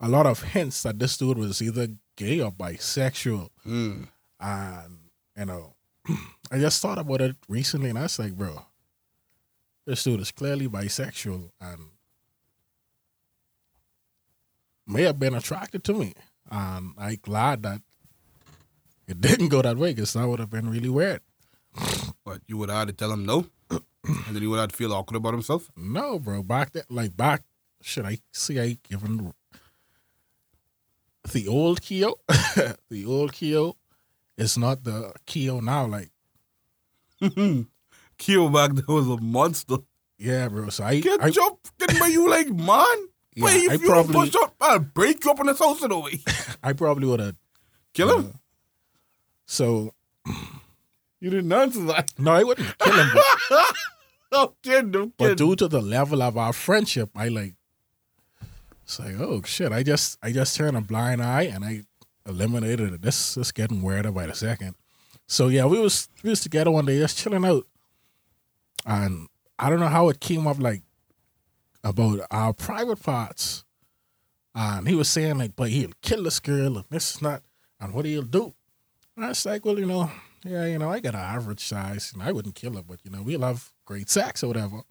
[0.00, 3.50] a lot of hints that this dude was either gay or bisexual.
[3.66, 4.08] Mm.
[4.40, 4.98] And
[5.36, 5.74] you know,
[6.50, 8.64] I just thought about it recently, and I was like, bro,
[9.86, 11.80] this dude is clearly bisexual and
[14.86, 16.14] may have been attracted to me.
[16.50, 17.80] And I'm glad that
[19.06, 21.20] it didn't go that way, because that would have been really weird.
[22.22, 24.92] But you would have to tell him no, and then he would have to feel
[24.92, 25.70] awkward about himself.
[25.74, 27.42] No, bro, back then, like back,
[27.80, 28.60] should I see?
[28.60, 29.32] I given
[31.32, 33.76] the old Keo, the old Keo,
[34.36, 35.86] is not the Keo now.
[35.86, 36.10] Like,
[38.18, 39.76] Keo back then was a monster.
[40.18, 40.68] yeah, bro.
[40.70, 42.86] So I, Get I your fucking by you like man.
[43.36, 45.58] Yeah, Wait, I if you probably- don't push up, I'll break you up in this
[45.58, 46.20] house in a way.
[46.62, 47.36] I probably would have.
[47.94, 48.26] Kill him.
[48.34, 48.38] Uh,
[49.46, 49.94] so
[51.20, 52.12] You didn't answer that.
[52.18, 53.08] no, I wouldn't kill him.
[53.48, 53.74] But,
[54.32, 57.54] No kid, no but due to the level of our friendship, I like.
[58.90, 59.70] It's like, oh shit!
[59.70, 61.82] I just, I just turned a blind eye and I
[62.26, 63.02] eliminated it.
[63.02, 64.74] This, this getting weirder by the second.
[65.28, 67.68] So yeah, we was we was together one day, just chilling out,
[68.84, 69.28] and
[69.60, 70.82] I don't know how it came up like
[71.84, 73.62] about our private parts,
[74.56, 77.44] and he was saying like, but he'll kill this girl and this is not,
[77.80, 78.54] and what he'll do.
[79.14, 80.10] And I was like, well, you know,
[80.44, 83.12] yeah, you know, I got an average size, and I wouldn't kill her, but you
[83.12, 84.82] know, we'll have great sex or whatever.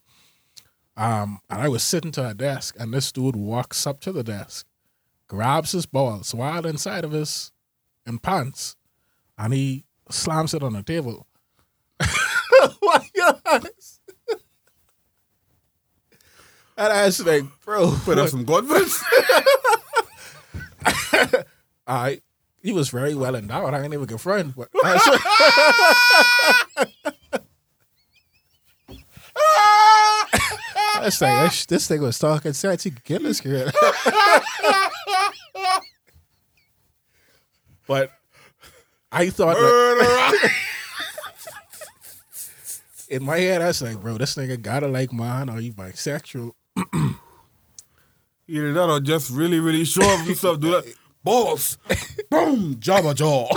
[0.99, 4.21] Um, and I was sitting to a desk, and this dude walks up to the
[4.21, 4.67] desk,
[5.29, 7.53] grabs his balls while inside of his
[8.05, 8.75] in pants,
[9.37, 11.25] and he slams it on the table.
[12.81, 13.07] My
[13.45, 14.01] eyes.
[16.77, 19.01] And I was like, bro, Put up some godfits.
[21.87, 22.21] I
[22.61, 23.73] he was very well endowed.
[23.73, 24.67] I ain't even good friend, but
[30.99, 32.83] I was like, this, this thing was talking sense.
[32.83, 33.65] He could kill this girl.
[37.87, 38.11] but
[39.11, 40.51] I thought that,
[43.09, 46.51] in my head, I was like, bro, this nigga gotta like mine or he bisexual.
[48.47, 50.59] Either that or just really, really sure of himself.
[50.59, 50.93] Do that.
[51.23, 51.77] Balls.
[52.29, 52.75] Boom.
[52.75, 53.49] Jabba jaw.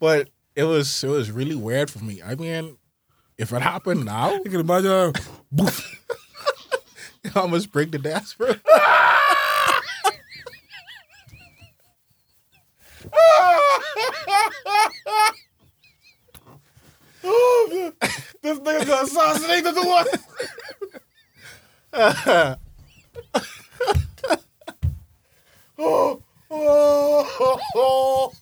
[0.00, 2.22] But it was it was really weird for me.
[2.22, 2.76] I mean,
[3.40, 5.12] if it happened now, You can imagine.
[5.50, 5.96] Boof.
[7.34, 8.52] I almost break the desk, bro.
[17.22, 17.92] Oh,
[18.42, 20.06] this nigga got assassinate the one.
[25.78, 28.32] oh, oh.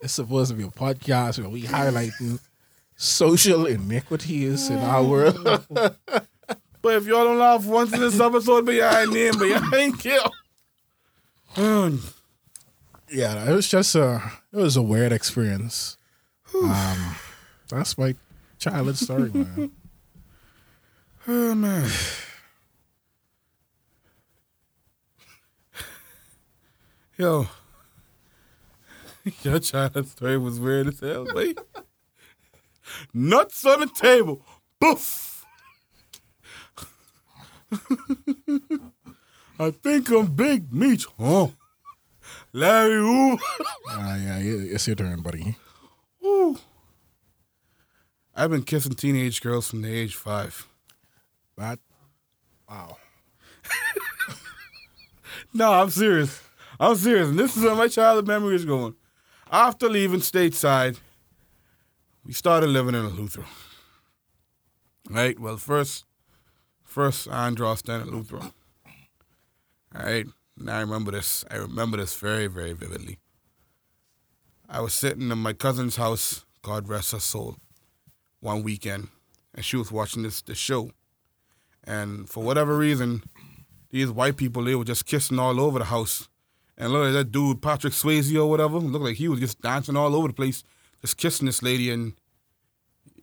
[0.00, 2.38] It's supposed to be a podcast where we highlighting
[2.96, 5.66] social iniquities in our world.
[6.86, 9.74] But if y'all don't laugh once in this episode, but y'all ain't name, but y'all
[9.74, 10.30] ain't kill.
[11.56, 12.00] Um,
[13.10, 15.96] yeah, it was just a it was a weird experience.
[16.54, 17.16] Um,
[17.68, 18.14] that's my
[18.60, 19.72] childhood story, man.
[21.26, 21.90] oh man.
[27.16, 27.48] Yo.
[29.42, 31.58] Your childhood story was weird as hell, wait.
[33.12, 34.44] Nuts on the table.
[34.80, 35.44] Boof.
[39.58, 41.04] I think I'm big meat.
[41.18, 41.48] Huh?
[42.52, 43.38] Larry, ooh.
[43.90, 45.56] Uh, yeah, it's your turn, buddy.
[46.24, 46.58] Ooh.
[48.34, 50.68] I've been kissing teenage girls from the age five.
[51.56, 51.78] That
[52.68, 52.98] wow.
[55.54, 56.42] No, I'm serious.
[56.78, 57.28] I'm serious.
[57.28, 58.94] And this is where my childhood memory is going.
[59.50, 60.98] After leaving stateside,
[62.26, 63.46] we started living in Eleuthera.
[65.08, 65.38] Right?
[65.38, 66.04] Well, first,
[66.82, 68.52] first Andros, then Eleuthera.
[69.94, 70.26] All right?
[70.58, 71.44] And I remember this.
[71.50, 73.18] I remember this very, very vividly.
[74.68, 77.56] I was sitting in my cousin's house, God rest her soul,
[78.40, 79.08] one weekend,
[79.54, 80.90] and she was watching this, this show.
[81.84, 83.22] And for whatever reason,
[83.90, 86.28] these white people they were just kissing all over the house.
[86.76, 89.96] And look at that dude, Patrick Swayze or whatever, looked like he was just dancing
[89.96, 90.64] all over the place,
[91.06, 92.14] just kissing this lady and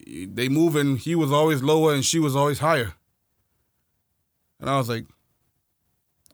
[0.06, 2.94] they moving, he was always lower and she was always higher.
[4.60, 5.06] And I was like,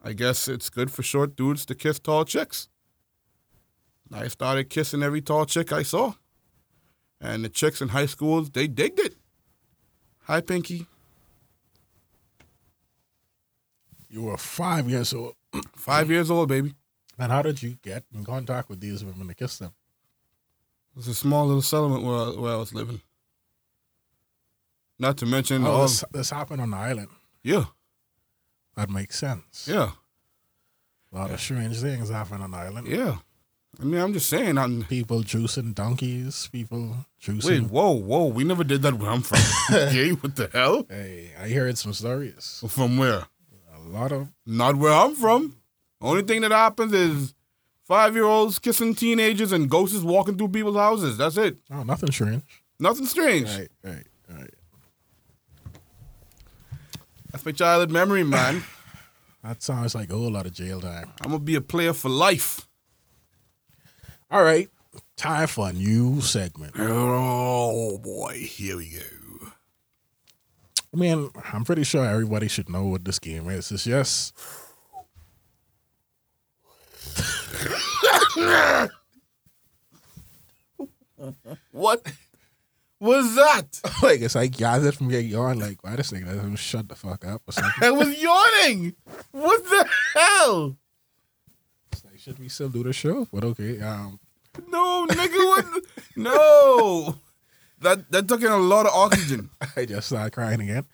[0.03, 2.69] I guess it's good for short dudes to kiss tall chicks.
[4.13, 6.13] I started kissing every tall chick I saw.
[7.19, 9.15] And the chicks in high school, they digged it.
[10.23, 10.85] Hi, Pinky.
[14.07, 15.33] You were five years old.
[15.75, 16.75] Five years old, baby.
[17.17, 19.73] And how did you get in contact with these women to kiss them?
[20.99, 22.99] It was a small little settlement where I, where I was living.
[24.99, 27.07] Not to mention, Oh, all, this, this happened on the island.
[27.41, 27.65] yeah,
[28.75, 29.65] That makes sense.
[29.65, 29.91] yeah,
[31.13, 32.87] A lot of strange things happen on the island.
[32.87, 33.19] yeah.
[33.79, 34.57] I mean, I'm just saying.
[34.57, 36.49] I'm, People juicing donkeys.
[36.51, 37.45] People juicing.
[37.45, 38.25] wait, whoa, whoa.
[38.25, 39.39] We never did that where I'm from.
[39.73, 40.85] okay, what the hell?
[40.89, 42.61] Hey, I heard some stories.
[42.67, 43.23] From where?
[43.73, 45.55] A lot of Not where I'm from.
[46.01, 47.33] Only thing that happens is
[47.89, 51.17] five year olds kissing teenagers and ghosts walking through people's houses.
[51.17, 51.57] That's it.
[51.71, 52.43] oh, nothing strange.
[52.79, 53.49] Nothing strange.
[53.49, 54.53] Right, right, right.
[57.31, 58.63] That's my childhood memory, man.
[59.41, 61.13] That sounds like a whole lot of jail time.
[61.21, 62.67] I'm gonna be a player for life.
[64.29, 64.67] All right,
[65.15, 66.73] time for a new segment.
[66.77, 69.47] Oh boy, here we go.
[70.93, 73.71] I mean, I'm pretty sure everybody should know what this game is.
[73.71, 74.37] It's just
[81.71, 82.05] What
[82.99, 83.81] was that?
[84.03, 85.59] like it's like gathered from your yawn.
[85.59, 87.71] Like, why this nigga doesn't shut the fuck up or something?
[87.81, 88.95] I was yawning.
[89.31, 90.77] What the hell?
[91.91, 93.27] It's like, should we still do the show?
[93.31, 94.19] But okay, um,
[94.69, 95.83] No, nigga, what?
[96.15, 97.15] No.
[97.81, 99.49] That that took in a lot of oxygen.
[99.77, 100.85] I just started crying again.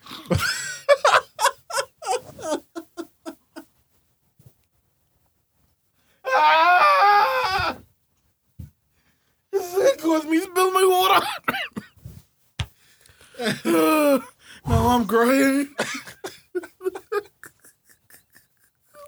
[6.35, 7.77] Ah!
[9.53, 11.25] It caused me to spill my water.
[14.67, 15.69] now I'm crying.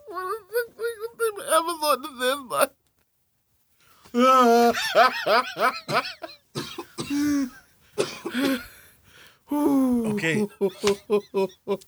[0.07, 1.15] what is the biggest
[1.53, 2.69] episode of this, man?
[9.49, 10.47] Okay.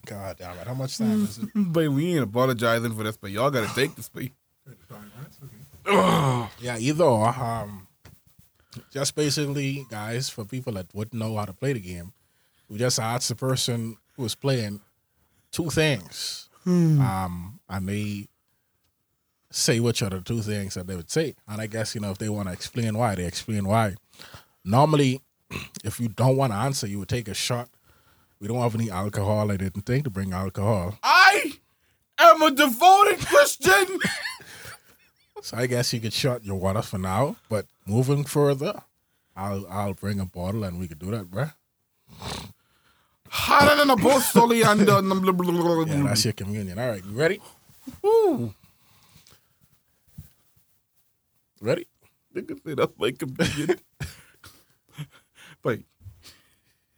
[0.05, 0.67] God damn it!
[0.67, 1.49] How much time is it?
[1.55, 4.09] But we ain't apologizing for this, but y'all gotta take this,
[6.61, 7.27] Yeah, either or.
[7.29, 7.87] Um,
[8.91, 12.13] just basically, guys, for people that wouldn't know how to play the game,
[12.69, 14.81] we just asked the person who was playing
[15.51, 16.49] two things,
[17.01, 18.27] um, and they
[19.51, 21.35] say which are the two things that they would say.
[21.47, 23.95] And I guess you know if they want to explain why, they explain why.
[24.63, 25.21] Normally,
[25.83, 27.69] if you don't want to answer, you would take a shot.
[28.39, 29.51] We don't have any alcohol.
[29.51, 31.53] I didn't think to bring alcohol, I
[32.19, 33.99] am a devoted Christian.
[35.41, 37.35] so I guess you could shut your water for now.
[37.49, 38.81] But moving further,
[39.35, 41.53] I'll I'll bring a bottle and we could do that, bruh.
[43.31, 45.01] Hotter than a apostoli and uh,
[45.85, 46.79] Yeah, that's your communion.
[46.79, 47.39] All right, you ready?
[48.01, 48.53] Woo.
[51.61, 51.87] Ready?
[52.35, 53.79] Nigga say that's my communion.
[55.63, 55.85] Wait.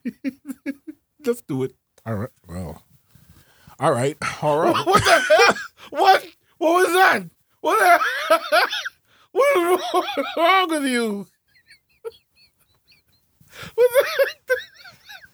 [1.25, 1.75] Let's do it.
[2.05, 2.29] All right.
[2.47, 2.83] Well.
[3.79, 4.17] All right.
[4.41, 4.75] All right.
[4.85, 5.55] What the hell?
[5.89, 6.25] What?
[6.57, 7.23] What was that?
[7.61, 7.99] What the
[9.31, 9.79] What is
[10.37, 11.25] wrong, with you?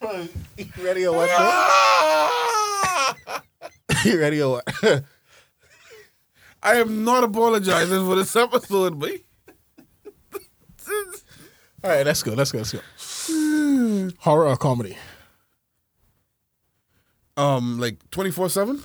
[0.56, 1.28] You ready or what?
[4.04, 5.04] you ready or what?
[6.62, 9.20] I am not apologizing for this episode, boy.
[11.82, 12.34] All right, let's go.
[12.34, 12.58] Let's go.
[12.58, 12.80] Let's go.
[14.18, 14.96] Horror or comedy?
[17.36, 18.82] Um, like twenty four seven.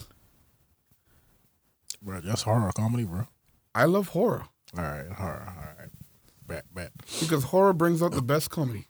[2.04, 3.28] Bro, that's horror comedy, bro.
[3.76, 4.46] I love horror
[4.78, 5.48] All right, horror.
[5.48, 5.90] All right.
[6.46, 6.92] Bet, bet.
[7.20, 8.88] because horror brings out the best comedy.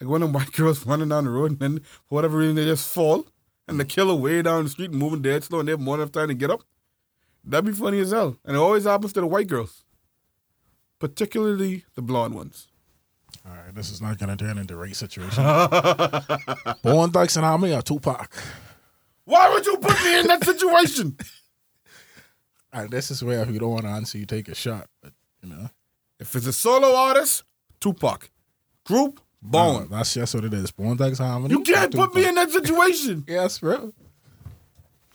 [0.00, 2.64] Like when them white girls running down the road and then for whatever reason they
[2.64, 3.26] just fall
[3.68, 6.12] and the killer way down the street moving dead slow and they have more enough
[6.12, 6.62] time to get up.
[7.44, 8.36] That'd be funny as hell.
[8.44, 9.84] And it always happens to the white girls.
[10.98, 12.68] Particularly the blonde ones.
[13.46, 15.42] All right, this is not going to turn into a race situation.
[16.82, 18.30] Bone Thugs and Harmony or Tupac?
[19.24, 21.16] Why would you put me in that situation?
[22.72, 24.86] All right, this is where if you don't want to answer, you take a shot.
[25.02, 25.12] But,
[25.42, 25.68] you know,
[26.20, 27.42] If it's a solo artist,
[27.80, 28.30] Tupac.
[28.84, 29.88] Group, no, Bone.
[29.90, 30.70] that's just what it is.
[30.70, 31.54] Bone Thugs and Harmony.
[31.54, 33.24] You can't or put me in that situation.
[33.28, 33.92] Yes, bro.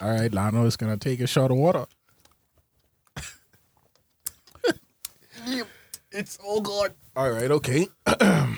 [0.02, 1.86] All right, Lano is going to take a shot of water.
[6.12, 6.94] It's all good.
[7.16, 7.88] All right, okay.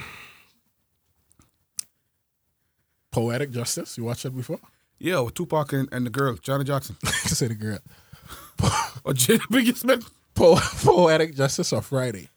[3.12, 3.98] Poetic Justice.
[3.98, 4.60] You watched that before?
[5.00, 6.98] Yeah, with Tupac and, and the girl, Janet Jackson.
[7.06, 7.80] Say the girl.
[9.04, 10.10] Or Jada Biggie Smith.
[10.34, 12.30] Po- Poetic Justice or Friday?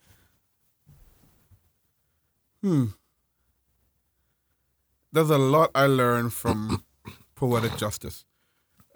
[2.61, 2.85] Hmm.
[5.11, 6.83] There's a lot I learned from
[7.35, 8.23] Poetic Justice.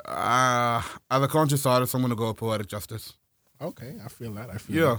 [0.05, 3.13] Uh, as a conscious artist, I'm going to go with Poetic Justice.
[3.61, 4.49] Okay, I feel that.
[4.49, 4.97] I feel Yeah.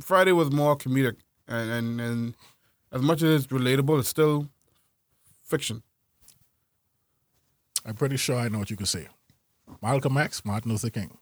[0.00, 1.16] Friday was more comedic.
[1.48, 2.34] And, and, and
[2.92, 4.48] as much as it's relatable, it's still
[5.44, 5.82] fiction.
[7.86, 9.08] I'm pretty sure I know what you could say.
[9.82, 11.16] Malcolm X, Martin Luther King.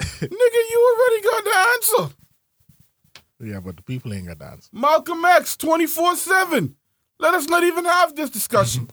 [0.00, 2.14] Nigga, you already got the answer.
[3.40, 4.70] Yeah, but the people ain't got dance.
[4.72, 6.76] Malcolm X 24 7.
[7.18, 8.90] Let us not even have this discussion.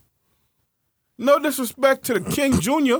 [1.18, 2.98] no disrespect to the King Jr.,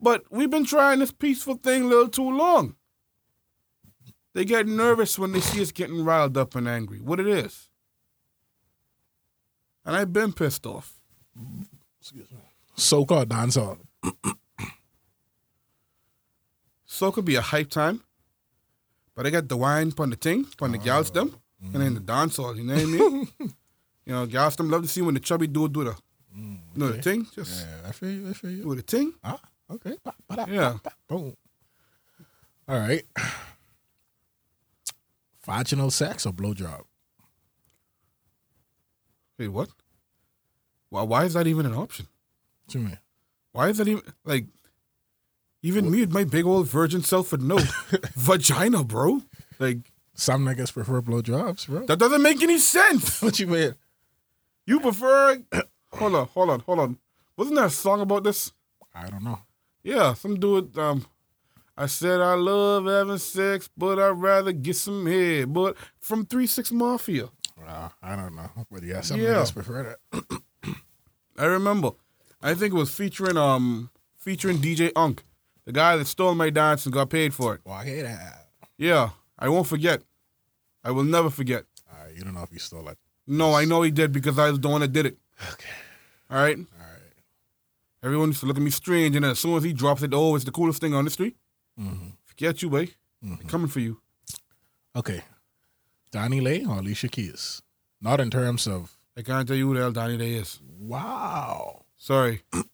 [0.00, 2.74] but we've been trying this peaceful thing a little too long.
[4.32, 6.98] They get nervous when they see us getting riled up and angry.
[7.00, 7.68] What it is.
[9.84, 10.94] And I've been pissed off.
[12.76, 13.78] So-called dancehall.
[17.00, 18.02] So could be a hype time.
[19.14, 21.34] But I got the wine pon the ting, pon the gals them,
[21.72, 23.28] and then the dance hall, you know what I mean?
[23.40, 25.96] you know, gals them love to see when the chubby dude do the,
[26.36, 28.28] you know, the ting, just Yeah, I feel you.
[28.28, 28.62] I feel you.
[28.64, 29.14] do the ting.
[29.24, 29.40] Ah,
[29.70, 29.96] okay.
[30.04, 30.74] Pa, pa, da, Yeah.
[30.84, 31.34] pa, Boom.
[32.68, 33.02] All right.
[35.46, 36.82] Vaginal sex or blowjob?
[39.38, 39.70] Wait, what?
[40.90, 42.08] Why, why is that even an option?
[42.66, 42.98] What you mean?
[43.52, 44.44] Why is that even, like,
[45.62, 47.58] even me, my big old virgin self would know.
[48.16, 49.22] Vagina, bro.
[49.58, 49.78] Like,
[50.14, 51.86] Some niggas prefer blowjobs, bro.
[51.86, 53.20] that doesn't make any sense.
[53.22, 53.74] what you mean?
[54.66, 55.42] You prefer,
[55.92, 56.98] hold on, hold on, hold on.
[57.36, 58.52] Wasn't there a song about this?
[58.94, 59.38] I don't know.
[59.82, 60.76] Yeah, some dude.
[60.78, 61.06] Um,
[61.76, 65.52] I said I love having sex, but I'd rather get some head.
[65.52, 67.30] But from Three Six Mafia,
[67.66, 68.50] Uh, I don't know.
[68.70, 69.34] But yeah, some Yeah.
[69.36, 70.24] niggas prefer that.
[71.38, 71.92] I remember.
[72.42, 75.22] I think it was featuring um featuring DJ Unk,
[75.70, 77.60] the guy that stole my dance and got paid for it.
[77.64, 78.48] Well, I hate that.
[78.76, 80.02] Yeah, I won't forget.
[80.82, 81.64] I will never forget.
[81.88, 82.98] All right, you don't know if he stole it.
[83.24, 85.18] No, I know he did because I was the one that did it.
[85.52, 85.68] Okay.
[86.28, 86.56] All right.
[86.58, 87.12] All right.
[88.02, 90.34] Everyone used to look at me strange, and as soon as he drops it, oh,
[90.34, 91.36] it's the coolest thing on the street.
[91.78, 92.08] Mm-hmm.
[92.24, 92.88] Forget you, boy.
[93.22, 94.00] They're coming for you.
[94.96, 95.22] Okay.
[96.10, 97.62] Donnie Lay or Alicia Keys?
[98.00, 100.58] Not in terms of I can't tell you who the hell Donnie Day is.
[100.80, 101.84] wow.
[101.96, 102.42] Sorry.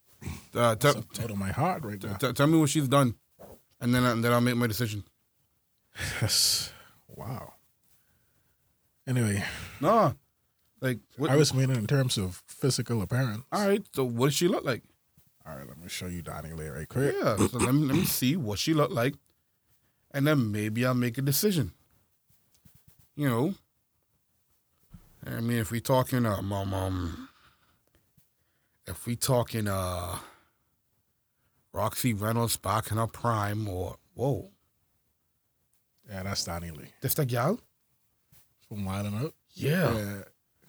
[0.56, 0.76] Uh,
[1.22, 2.14] out of my heart right now.
[2.14, 3.14] T- tell me what she's done,
[3.80, 5.04] and then I, then I'll make my decision.
[6.20, 6.72] Yes.
[7.08, 7.54] Wow.
[9.06, 9.42] Anyway,
[9.80, 10.14] No.
[10.80, 13.44] like what, I was meaning in terms of physical appearance.
[13.52, 13.84] all right.
[13.94, 14.82] So what does she look like?
[15.46, 17.14] All right, let me show you Donnie Lay right quick.
[17.16, 17.36] Yeah.
[17.36, 19.14] So let me let me see what she look like,
[20.12, 21.72] and then maybe I'll make a decision.
[23.14, 23.54] You know.
[25.26, 27.28] I mean, if we talking um um, um
[28.86, 30.18] if we talking uh
[31.76, 34.50] Roxy Reynolds back in her prime, or whoa,
[36.08, 37.60] Yeah, that's Donnie Lee this the gal?
[38.68, 39.34] from Wild 'N Out.
[39.52, 39.94] Yeah.
[39.94, 40.22] Yeah.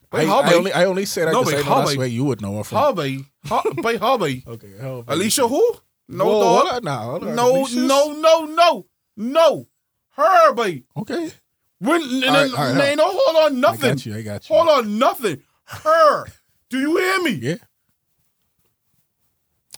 [0.09, 2.23] But I, I only I only say that No, because I know that's where you
[2.25, 2.77] would know her from.
[2.77, 4.43] Hobby, Ho- by hobby.
[4.47, 5.03] Okay, how?
[5.07, 5.75] Alicia who?
[6.09, 6.67] No Whoa, dog.
[6.71, 7.35] hold on hold on.
[7.35, 8.85] No, Alicia's- no, no, no,
[9.17, 9.67] no.
[10.11, 10.85] Her, baby.
[10.95, 11.31] Okay,
[11.79, 13.85] When, n- all right, all right, n- no, hold on, nothing.
[13.91, 14.15] I got you.
[14.17, 14.55] I got you.
[14.55, 15.43] Hold on, nothing.
[15.65, 16.25] Her.
[16.69, 17.31] Do you hear me?
[17.31, 17.55] Yeah,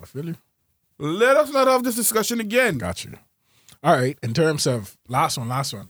[0.02, 0.36] I feel you.
[1.00, 2.78] Let us not have this discussion again.
[2.78, 3.14] Got you.
[3.82, 4.18] All right.
[4.22, 5.90] In terms of last one, last one.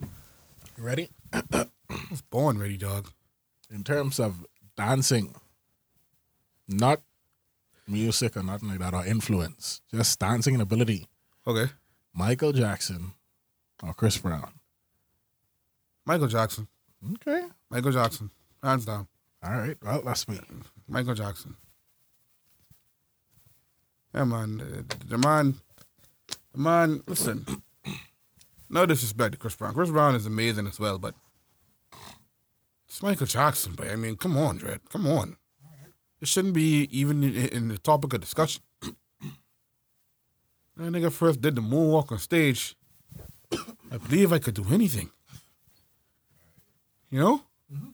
[0.00, 1.10] You ready?
[1.32, 1.66] I
[2.10, 3.08] was born ready, dog.
[3.70, 4.44] In terms of
[4.76, 5.34] dancing,
[6.68, 7.00] not
[7.86, 11.06] music or nothing like that or influence, just dancing and ability.
[11.46, 11.70] Okay.
[12.12, 13.12] Michael Jackson
[13.82, 14.50] or Chris Brown.
[16.04, 16.66] Michael Jackson.
[17.14, 17.42] Okay.
[17.70, 18.30] Michael Jackson.
[18.62, 19.06] Hands down.
[19.42, 19.76] All right.
[19.82, 20.40] Well, that's me.
[20.88, 21.56] Michael Jackson.
[24.16, 24.56] Yeah, man.
[24.56, 25.56] The, the man,
[26.52, 27.46] the man, listen.
[28.68, 29.74] No disrespect to Chris Brown.
[29.74, 31.14] Chris Brown is amazing as well, but
[32.88, 34.80] it's Michael Jackson, but I mean, come on, Dred.
[34.90, 35.36] Come on.
[36.20, 38.62] It shouldn't be even in, the topic of discussion.
[40.76, 42.74] That nigga first did the moonwalk on stage.
[43.52, 45.10] I believe I could do anything.
[47.08, 47.42] You know?
[47.72, 47.90] Mm-hmm.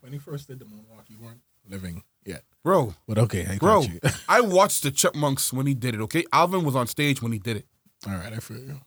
[0.00, 1.40] When he first did the moonwalk, you weren't
[1.70, 2.42] living yet.
[2.62, 4.00] Bro, But okay, I Bro, got you.
[4.28, 6.24] I watched the Chipmunks when he did it, okay?
[6.32, 7.66] Alvin was on stage when he did it,
[8.06, 8.80] All right, I feel you.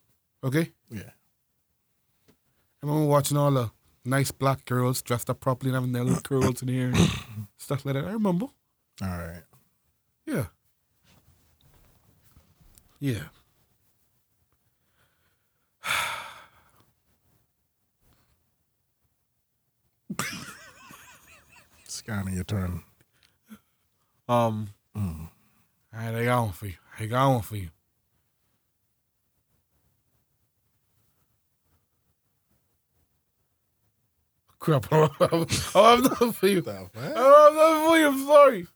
[0.44, 0.72] okay?
[0.90, 1.12] Yeah.
[2.30, 3.72] I remember watching all the
[4.06, 7.08] nice black girls dressed up properly and having their little curls in their hair,
[7.58, 8.06] stuff like that.
[8.06, 8.48] I remember.
[9.02, 9.44] All right.
[10.26, 10.46] Yeah.
[13.00, 13.24] Yeah.
[21.88, 22.84] Scanning your turn.
[24.28, 24.70] Um.
[24.96, 25.30] All
[25.94, 26.74] right, I got one for you.
[27.00, 27.70] I got one for you.
[34.60, 34.88] Crap!
[34.92, 36.64] I have nothing for you.
[36.68, 36.90] I have
[37.54, 38.08] nothing for you.
[38.08, 38.68] I'm sorry.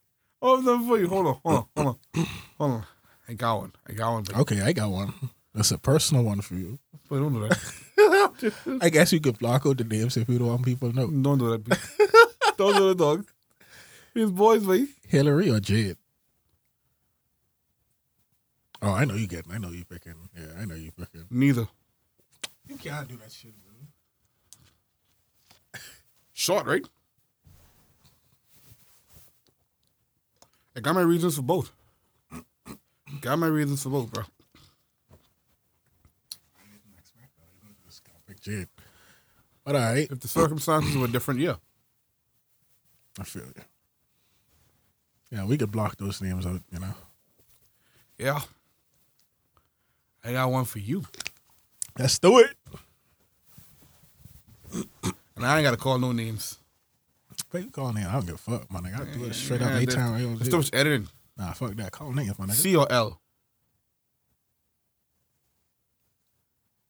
[0.41, 1.07] I have nothing for you.
[1.07, 2.25] Hold on, hold on, hold on,
[2.57, 2.85] hold on.
[3.27, 3.71] I got one.
[3.87, 4.23] I got one.
[4.23, 5.13] But Okay, I got one.
[5.53, 6.79] That's a personal one for you.
[7.09, 8.77] Wait, don't do that.
[8.81, 11.07] I guess you could block out the names if you don't want people to know.
[11.07, 11.65] don't do that.
[11.65, 12.07] please.
[12.57, 13.25] don't do that, dog.
[14.13, 14.89] His boys, mate.
[15.07, 15.97] Hillary or Jade?
[18.81, 19.51] Oh, I know you getting.
[19.51, 20.15] I know you picking.
[20.35, 21.25] Yeah, I know you picking.
[21.29, 21.67] Neither.
[22.67, 23.87] You can't do that shit, man.
[26.33, 26.85] Short, right?
[30.75, 31.71] I got my reasons for both.
[33.21, 34.23] got my reasons for both, bro.
[37.85, 38.67] Just gotta pick Jade.
[39.63, 41.55] But all right, If the circumstances were different, yeah.
[43.19, 43.53] I feel you.
[45.31, 46.61] Yeah, we could block those names out.
[46.71, 46.93] You know.
[48.17, 48.41] Yeah.
[50.23, 51.05] I got one for you.
[51.97, 52.55] Let's do it.
[55.37, 56.59] And I ain't got to call no names.
[57.51, 58.05] But you call name.
[58.07, 59.01] I don't give a fuck, my nigga.
[59.01, 60.13] I do it straight up Yeah, anytime.
[60.13, 61.07] I there- don't There's too much editing.
[61.35, 61.91] Nah, fuck that.
[61.91, 62.51] Call names, my nigga.
[62.53, 63.19] C or L?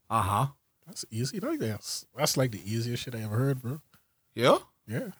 [0.09, 0.47] Uh huh.
[0.85, 1.39] That's easy.
[1.39, 3.79] Like that's that's like the easiest shit I ever heard, bro.
[4.35, 4.57] Yeah?
[4.85, 5.11] Yeah.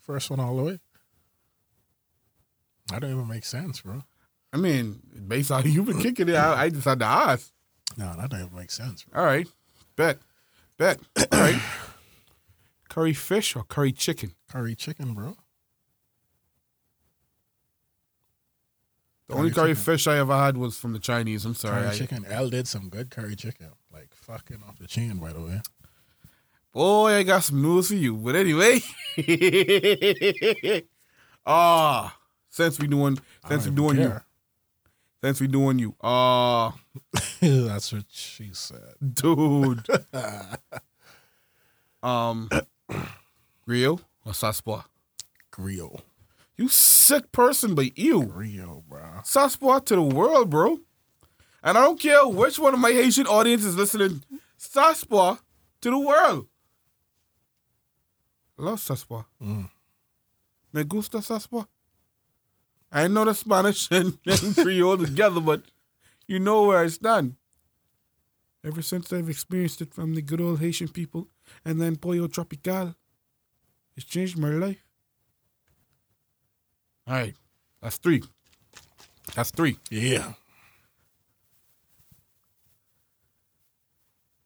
[0.00, 0.78] First one all the way.
[2.94, 4.02] That don't even make sense, bro.
[4.52, 7.50] I mean, based on you've been kicking it, I, I just had to ask.
[7.96, 9.20] No, that don't even make sense, bro.
[9.20, 9.48] All right.
[9.96, 10.18] Bet.
[10.78, 11.00] Bet.
[11.16, 11.60] All right.
[12.88, 14.34] Curry fish or curry chicken?
[14.48, 15.36] Curry chicken, bro.
[19.28, 19.84] The only Curry curry chicken.
[19.84, 21.44] fish I ever had was from the Chinese.
[21.44, 21.82] I'm sorry.
[21.82, 22.24] Curry I- chicken.
[22.28, 23.70] L did some good curry chicken.
[23.92, 25.60] Like fucking off the chain, by the way.
[26.72, 28.14] Boy, I got some news for you.
[28.16, 28.80] But anyway,
[31.46, 32.16] ah,
[32.54, 34.24] since we doing, since we doing even you, care.
[35.22, 36.76] since we doing you, ah,
[37.40, 38.94] That's what she said.
[39.02, 39.84] dude,
[42.02, 42.48] um,
[43.66, 44.84] Rio or sòs pwa?
[45.50, 46.00] Grill.
[46.56, 49.02] You sick person, but you Rio, bro.
[49.24, 50.78] sòs pwa to the world, bro.
[51.62, 54.22] And I don't care which one of my Haitian audience is listening.
[54.58, 55.38] sòs pwa
[55.80, 56.46] to the world.
[58.56, 59.24] I love sòs pwa.
[59.42, 59.68] Mm.
[60.72, 61.66] Me gusta sòs pwa.
[62.94, 65.64] I know the Spanish and, and Creole together, but
[66.28, 67.34] you know where I stand.
[68.64, 71.28] Ever since I've experienced it from the good old Haitian people
[71.64, 72.94] and then Pollo Tropical,
[73.96, 74.82] it's changed my life.
[77.06, 77.34] All right,
[77.82, 78.22] that's three.
[79.34, 79.78] That's three.
[79.90, 80.34] Yeah.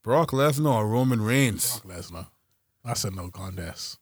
[0.03, 1.81] Brock Lesnar or Roman Reigns?
[1.81, 2.27] Brock Lesnar.
[2.83, 3.99] That's a no contest.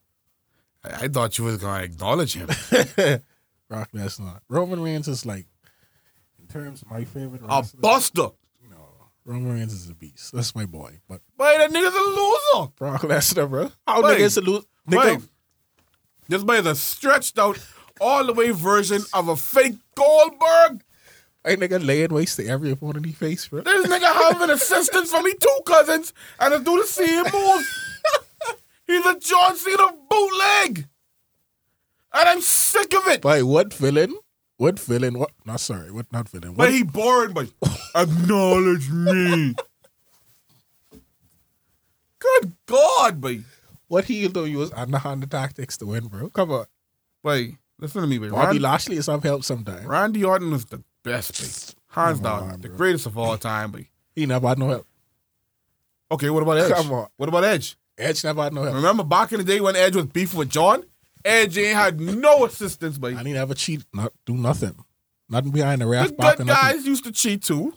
[0.83, 2.49] I, I thought you was gonna acknowledge him.
[3.69, 4.39] Brock Lesnar.
[4.49, 5.47] Roman Reigns is like,
[6.39, 8.27] in terms of my favorite a wrestler, buster.
[8.69, 8.77] no,
[9.25, 10.31] Roman Reigns is a beast.
[10.33, 10.99] That's my boy.
[11.07, 12.71] But But that nigga's a loser.
[12.77, 13.71] Brock Lesnar, bro.
[13.85, 14.19] How Wait.
[14.19, 14.65] niggas lose?
[14.87, 14.99] Wait.
[14.99, 15.27] Nigga,
[16.29, 17.59] This man is a stretched out,
[17.99, 20.83] all the way version of a fake Goldberg.
[21.45, 23.61] ain't nigga laying waste to every opponent he face, bro.
[23.61, 27.67] This nigga having assistance from me two cousins and to do the same moves.
[28.87, 30.87] He's a John Cena bootleg.
[32.13, 33.21] And I'm sick of it.
[33.21, 34.15] By what villain
[34.57, 35.19] what villain?
[35.19, 35.31] What?
[35.45, 35.91] Not sorry.
[35.91, 36.11] What?
[36.11, 36.53] Not villain.
[36.53, 37.49] But he boring, but
[37.95, 39.55] acknowledge me.
[42.19, 43.41] Good God, boy.
[43.87, 46.29] What he do use underhand tactics to win, bro?
[46.29, 46.65] Come on.
[47.23, 48.31] Wait, listen to me, boy.
[48.31, 49.87] Bobby Randy, Lashley is some help sometime.
[49.87, 52.01] Randy Orton was the best, boy.
[52.01, 52.51] Hands Come down.
[52.51, 52.77] on, the bro.
[52.77, 53.87] greatest of all time, boy.
[54.15, 54.87] He never had no help.
[56.11, 56.71] Okay, what about Edge?
[56.73, 57.07] Come on.
[57.17, 57.77] What about Edge?
[57.97, 58.75] Edge never had no help.
[58.75, 60.83] Remember back in the day when Edge was beefing with John?
[61.27, 63.15] Edge ain't had no assistance, boy.
[63.15, 64.75] And he never cheat, not do nothing.
[65.29, 66.77] Nothing behind the The ref back good nothing.
[66.77, 67.73] guys used to cheat too.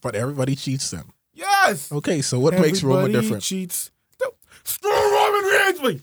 [0.00, 1.12] But everybody cheats them.
[1.34, 1.90] Yes.
[1.90, 3.42] Okay, so what makes Roman different?
[3.42, 3.90] cheats.
[4.64, 6.00] Screw Roman Reigns, boy.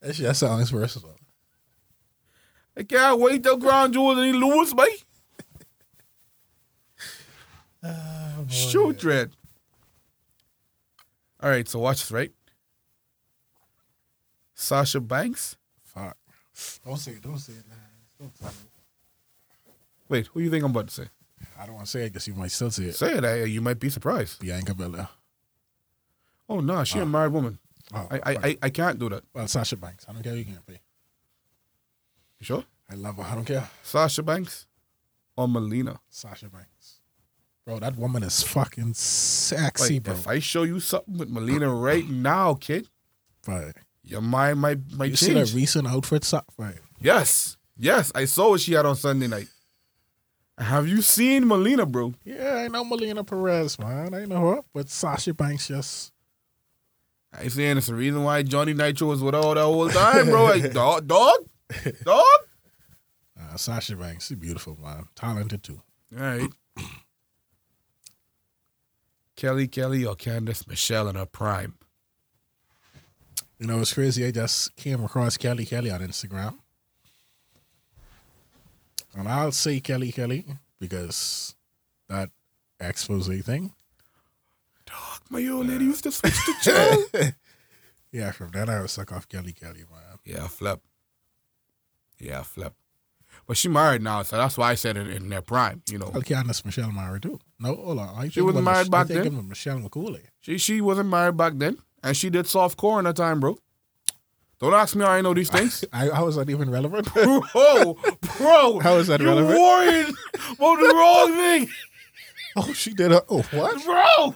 [0.00, 1.16] That shit sounds versatile.
[2.76, 4.86] I can't wait till Crown Jewels and he lose, oh, boy.
[8.48, 9.30] Shoot, Dread.
[11.40, 12.32] All right, so watch this, right?
[14.62, 15.56] Sasha Banks.
[15.82, 16.16] Fuck.
[16.84, 17.22] Don't say it.
[17.22, 17.64] Don't say it.
[17.68, 18.30] man.
[18.40, 18.54] Don't.
[20.08, 21.08] Wait, who you think I'm about to say?
[21.58, 22.94] I don't want to say it because you might still say it.
[22.94, 23.24] Say it.
[23.24, 24.38] I, you might be surprised.
[24.40, 25.08] Bianca Belair.
[26.48, 27.06] Oh no, she a ah.
[27.06, 27.58] married woman.
[27.92, 28.36] Oh, I, I.
[28.48, 29.24] I, I can't do that.
[29.34, 30.06] well, Sasha Banks.
[30.08, 30.36] I don't care.
[30.36, 30.80] You can't pay.
[32.38, 32.64] You sure?
[32.90, 33.24] I love her.
[33.24, 33.68] I don't care.
[33.82, 34.66] Sasha Banks
[35.36, 35.98] or Melina?
[36.08, 37.00] Sasha Banks.
[37.64, 40.14] Bro, that woman is fucking sexy, Like, bro.
[40.14, 42.88] if I show you something with Melina right now, kid,
[43.46, 43.74] Right.
[44.04, 45.54] Your mind might might You see that change.
[45.54, 46.24] recent outfit?
[46.24, 46.78] So- Right.
[47.00, 49.48] yes, yes, I saw what she had on Sunday night.
[50.58, 52.14] Have you seen Melina, bro?
[52.24, 54.12] Yeah, I know Melina Perez, man.
[54.14, 54.60] I know her.
[54.74, 56.12] But Sasha Banks just.
[57.32, 60.44] I saying it's the reason why Johnny Nitro was with all that whole time, bro.
[60.44, 61.36] Like, dog, dog,
[62.04, 62.24] dog.
[63.40, 65.06] Uh, Sasha Banks, she's beautiful, man.
[65.16, 65.80] Talented too.
[66.14, 66.50] All right.
[69.36, 71.74] Kelly Kelly or Candice Michelle in her prime.
[73.62, 74.26] You know, it's crazy.
[74.26, 76.58] I just came across Kelly Kelly on Instagram.
[79.14, 80.44] And I'll say Kelly Kelly
[80.80, 81.54] because
[82.08, 82.30] that
[82.80, 83.72] expose thing.
[84.84, 87.32] Dog, my old lady used to switch the channel.
[88.10, 90.18] Yeah, from then I was suck off Kelly Kelly, man.
[90.26, 90.82] yeah, flip.
[92.18, 92.74] Yeah, flip.
[93.46, 95.82] But she married now, so that's why I said it in their prime.
[95.88, 97.38] You know, Well, Candice Michelle married too.
[97.58, 98.14] No, hold on.
[98.18, 99.48] I She wasn't married back then?
[99.48, 100.24] Michelle McCooley.
[100.40, 103.58] she she wasn't married back then, and she did soft core in her time, bro.
[104.60, 105.84] Don't ask me how I know these things.
[105.92, 107.12] I, how is that even relevant?
[107.12, 107.40] bro,
[108.38, 108.78] bro.
[108.80, 109.58] How is that you're relevant?
[109.58, 111.68] worried about the wrong thing,
[112.56, 113.22] oh, she did a.
[113.28, 113.84] Oh, what?
[113.84, 114.34] bro.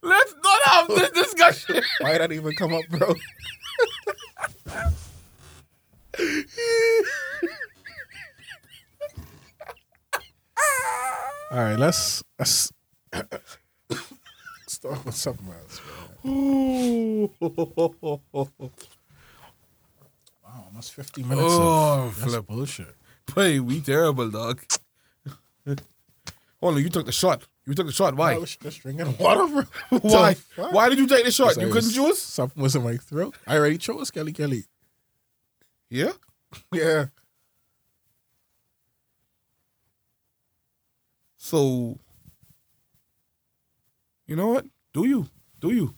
[0.00, 1.82] Let's not have this discussion.
[2.00, 3.14] Why did that even come up, bro?
[11.50, 12.70] All right, let's let's
[14.68, 15.80] start with something else.
[20.44, 21.48] Wow, almost fifty minutes.
[21.50, 22.94] Oh, of, that's bullshit.
[23.34, 24.60] Hey, we terrible, dog.
[25.66, 27.46] Hold on, you took the shot.
[27.66, 28.14] You took the shot.
[28.14, 28.34] Why?
[28.34, 29.66] I was just drinking water.
[29.90, 30.36] Why?
[30.56, 30.68] The?
[30.70, 31.56] Why did you take the shot?
[31.56, 32.18] You couldn't choose?
[32.18, 33.34] Something was in my throat.
[33.46, 34.64] I already chose Kelly Kelly.
[35.90, 36.12] Yeah.
[36.72, 37.06] Yeah.
[41.36, 41.98] So,
[44.26, 44.66] you know what?
[44.92, 45.28] Do you?
[45.60, 45.94] Do you?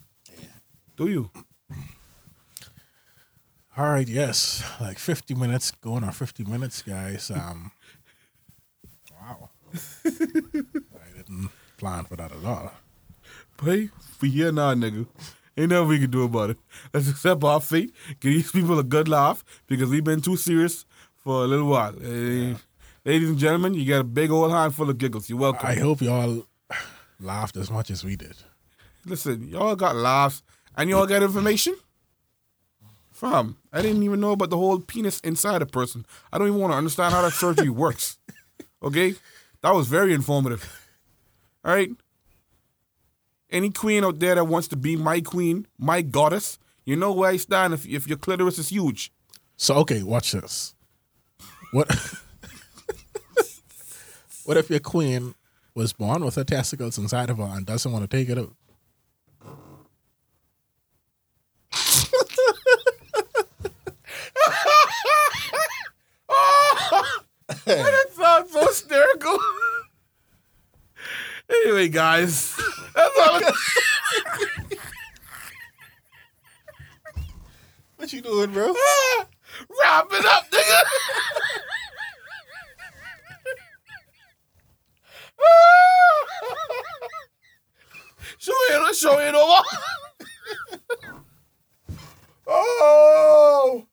[1.00, 1.30] Do you?
[3.74, 4.62] All right, yes.
[4.78, 7.30] Like 50 minutes, going on 50 minutes, guys.
[7.30, 7.72] Um,
[9.18, 9.48] wow.
[10.04, 11.48] I didn't
[11.78, 12.72] plan for that at all.
[13.64, 13.88] Hey,
[14.20, 15.06] we here now, nigga.
[15.56, 16.58] Ain't nothing we can do about it.
[16.92, 17.94] Let's accept our fate.
[18.20, 20.84] Give these people a good laugh because we've been too serious
[21.16, 21.94] for a little while.
[22.04, 22.56] Eh,
[23.06, 25.30] ladies and gentlemen, you got a big old handful of giggles.
[25.30, 25.66] You're welcome.
[25.66, 26.46] I hope y'all
[27.18, 28.36] laughed as much as we did.
[29.06, 30.42] Listen, y'all got laughs
[30.76, 31.74] and y'all got information?
[33.12, 36.06] Fam, I didn't even know about the whole penis inside a person.
[36.32, 38.18] I don't even want to understand how that surgery works.
[38.82, 39.14] Okay?
[39.60, 40.66] That was very informative.
[41.62, 41.90] All right?
[43.50, 47.28] Any queen out there that wants to be my queen, my goddess, you know where
[47.28, 49.12] I stand if, if your clitoris is huge.
[49.58, 50.74] So, okay, watch this.
[51.72, 51.90] What
[54.44, 55.34] What if your queen
[55.74, 58.52] was born with her testicles inside of her and doesn't want to take it out?
[67.76, 69.38] That sounds so hysterical.
[71.48, 72.56] anyway, guys,
[72.94, 73.40] that's all.
[78.00, 78.66] What you doing, bro?
[79.82, 80.80] Wrap it up, nigga.
[88.38, 89.62] show it, show it over.
[92.46, 93.86] Oh!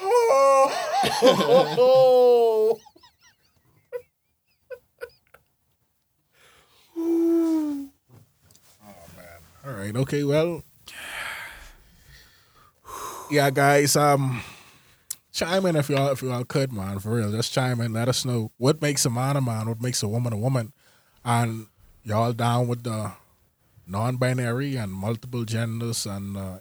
[0.00, 0.72] Oh.
[1.36, 2.80] Oh
[9.16, 9.40] man.
[9.64, 9.96] All right.
[9.96, 10.24] Okay.
[10.24, 10.62] Well.
[13.30, 13.96] Yeah, guys.
[13.96, 14.42] Um,
[15.32, 16.98] chime in if y'all if y'all could, man.
[16.98, 17.92] For real, just chime in.
[17.92, 20.72] Let us know what makes a man a man, what makes a woman a woman,
[21.24, 21.66] and
[22.02, 23.12] y'all down with the
[23.86, 26.58] non-binary and multiple genders and uh,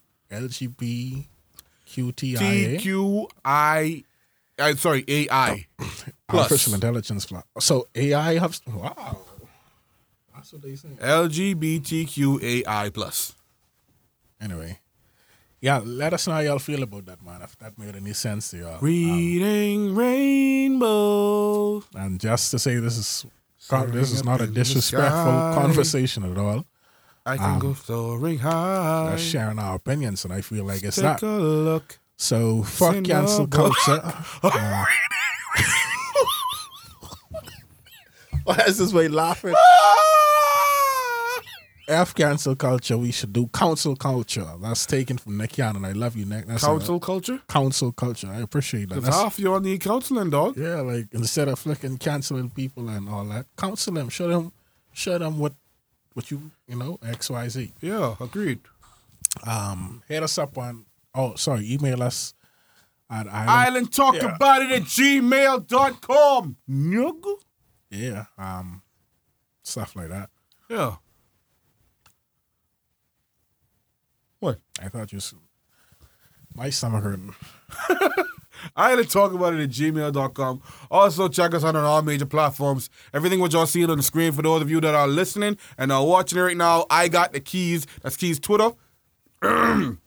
[1.88, 2.80] LGBTQTIA.
[2.80, 3.28] TQI.
[3.46, 4.04] I
[4.60, 5.66] uh, sorry, AI.
[5.80, 5.94] Oh,
[6.30, 6.44] plus.
[6.44, 7.26] Artificial intelligence.
[7.26, 7.44] Plus.
[7.60, 9.18] So AI has wow.
[10.36, 10.90] That's what they say.
[11.00, 13.34] LGBTQAI plus.
[14.42, 14.80] Anyway,
[15.62, 15.82] yeah.
[15.84, 17.42] Let us know how y'all feel about that, man.
[17.42, 18.80] If that made any sense to y'all.
[18.82, 21.84] Reading um, rainbow.
[21.96, 23.26] And just to say, this is
[23.88, 26.66] this is not a disrespectful conversation at all.
[27.26, 29.12] I can go soaring high.
[29.12, 31.22] We're sharing our opinions, and I feel like it's Take not.
[31.24, 32.00] a look.
[32.18, 34.02] So fuck Send cancel culture.
[34.44, 34.86] Uh,
[38.46, 39.54] Why is this way laughing?
[41.88, 42.98] F cancel culture.
[42.98, 44.46] We should do council culture.
[44.62, 45.84] That's taken from Nick Cannon.
[45.86, 46.48] I love you, Nick.
[46.48, 47.42] That's a- Council culture?
[47.48, 48.28] council culture.
[48.28, 49.02] I appreciate that.
[49.02, 50.58] That's, half y'all need counseling, dog.
[50.58, 54.10] yeah, like instead of flicking canceling people and all that, counsel them.
[54.10, 54.52] Show them,
[54.94, 55.54] show them what,
[56.14, 57.74] what you you know X Y Z.
[57.82, 58.60] Yeah, agreed.
[59.48, 60.86] Um, hit us up on.
[61.16, 61.72] Oh, sorry.
[61.72, 62.34] Email us
[63.10, 63.50] at island.
[63.50, 64.36] Island talk Yeah.
[64.36, 66.58] about it at gmail.com.
[66.70, 67.36] Nigga.
[67.90, 68.26] Yeah.
[68.38, 68.82] Um,
[69.64, 70.30] stuff like that.
[70.70, 70.96] Yeah.
[74.40, 74.60] What?
[74.82, 75.18] I thought you.
[75.20, 75.34] s-
[76.56, 77.34] My stomach hurting.
[78.76, 80.62] Island talk about it at gmail.com.
[80.92, 82.90] Also, check us out on all major platforms.
[83.14, 85.92] Everything what y'all seeing on the screen for those of you that are listening and
[85.92, 87.86] are watching it right now, I got the keys.
[88.02, 88.72] That's keys Twitter.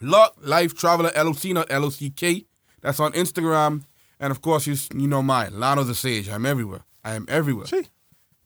[0.00, 2.46] Luck Life Traveler LOC, not LOCK.
[2.80, 3.84] That's on Instagram.
[4.18, 6.28] And of course, you, you know mine, Lano the Sage.
[6.28, 6.82] I'm everywhere.
[7.04, 7.66] I am everywhere.
[7.66, 7.88] See.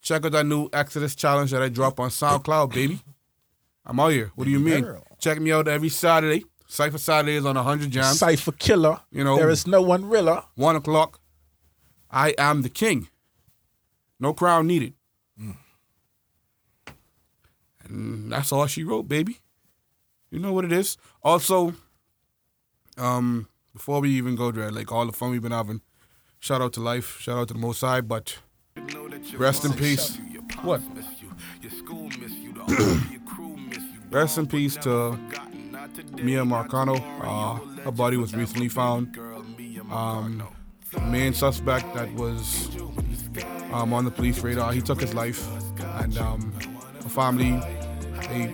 [0.02, 3.00] Check out that new Exodus challenge that I drop on SoundCloud, baby.
[3.84, 4.30] I'm out here.
[4.36, 4.86] What do you mean?
[5.18, 6.44] Check me out every Saturday.
[6.68, 8.18] Cypher Saturdays on 100 Jams.
[8.18, 9.00] Cipher killer.
[9.10, 10.42] You know- there is no one realer.
[10.54, 11.20] One o'clock.
[12.10, 13.08] I am the king.
[14.18, 14.94] No crown needed.
[17.84, 19.40] And that's all she wrote, baby.
[20.30, 20.96] You know what it is.
[21.22, 21.74] Also,
[22.98, 25.82] um, before we even go there, like all the fun we've been having,
[26.40, 28.38] shout out to life, shout out to the Most High, but
[29.36, 30.18] rest in peace.
[30.62, 30.80] What?
[34.10, 35.18] Rest in peace to
[36.22, 36.96] Miya Marcano.
[37.20, 39.16] Uh, her body was recently found.
[39.90, 40.42] Um,
[41.02, 42.68] main suspect that was
[43.72, 45.46] um, on the police radar, he took his life,
[46.00, 46.52] and um,
[47.08, 47.60] family
[48.28, 48.52] they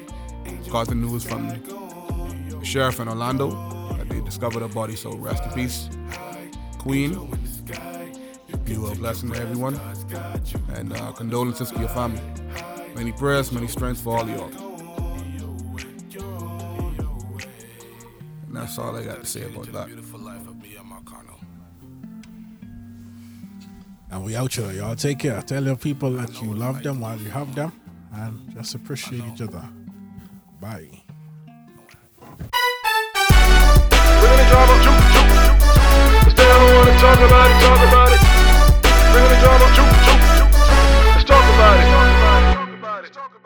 [0.71, 3.51] got the news from the sheriff in Orlando
[3.97, 4.97] that they discovered her body.
[4.97, 5.89] So rest in peace,
[6.79, 7.13] Queen.
[8.67, 9.79] You a blessing to everyone,
[10.75, 12.21] and uh, condolences to your family.
[12.95, 14.72] Many prayers, many strengths for all of y'all.
[18.63, 19.89] That's all I got to say about that.
[24.13, 24.71] And we out here.
[24.71, 25.43] Y'all take care.
[25.43, 27.73] Tell your people that you love them while you have them
[28.13, 29.69] and just appreciate each other.
[30.61, 31.03] Bye.
[37.01, 38.21] talk about it, talk about it.
[41.27, 43.13] Talk about it.
[43.13, 43.42] Talk about it.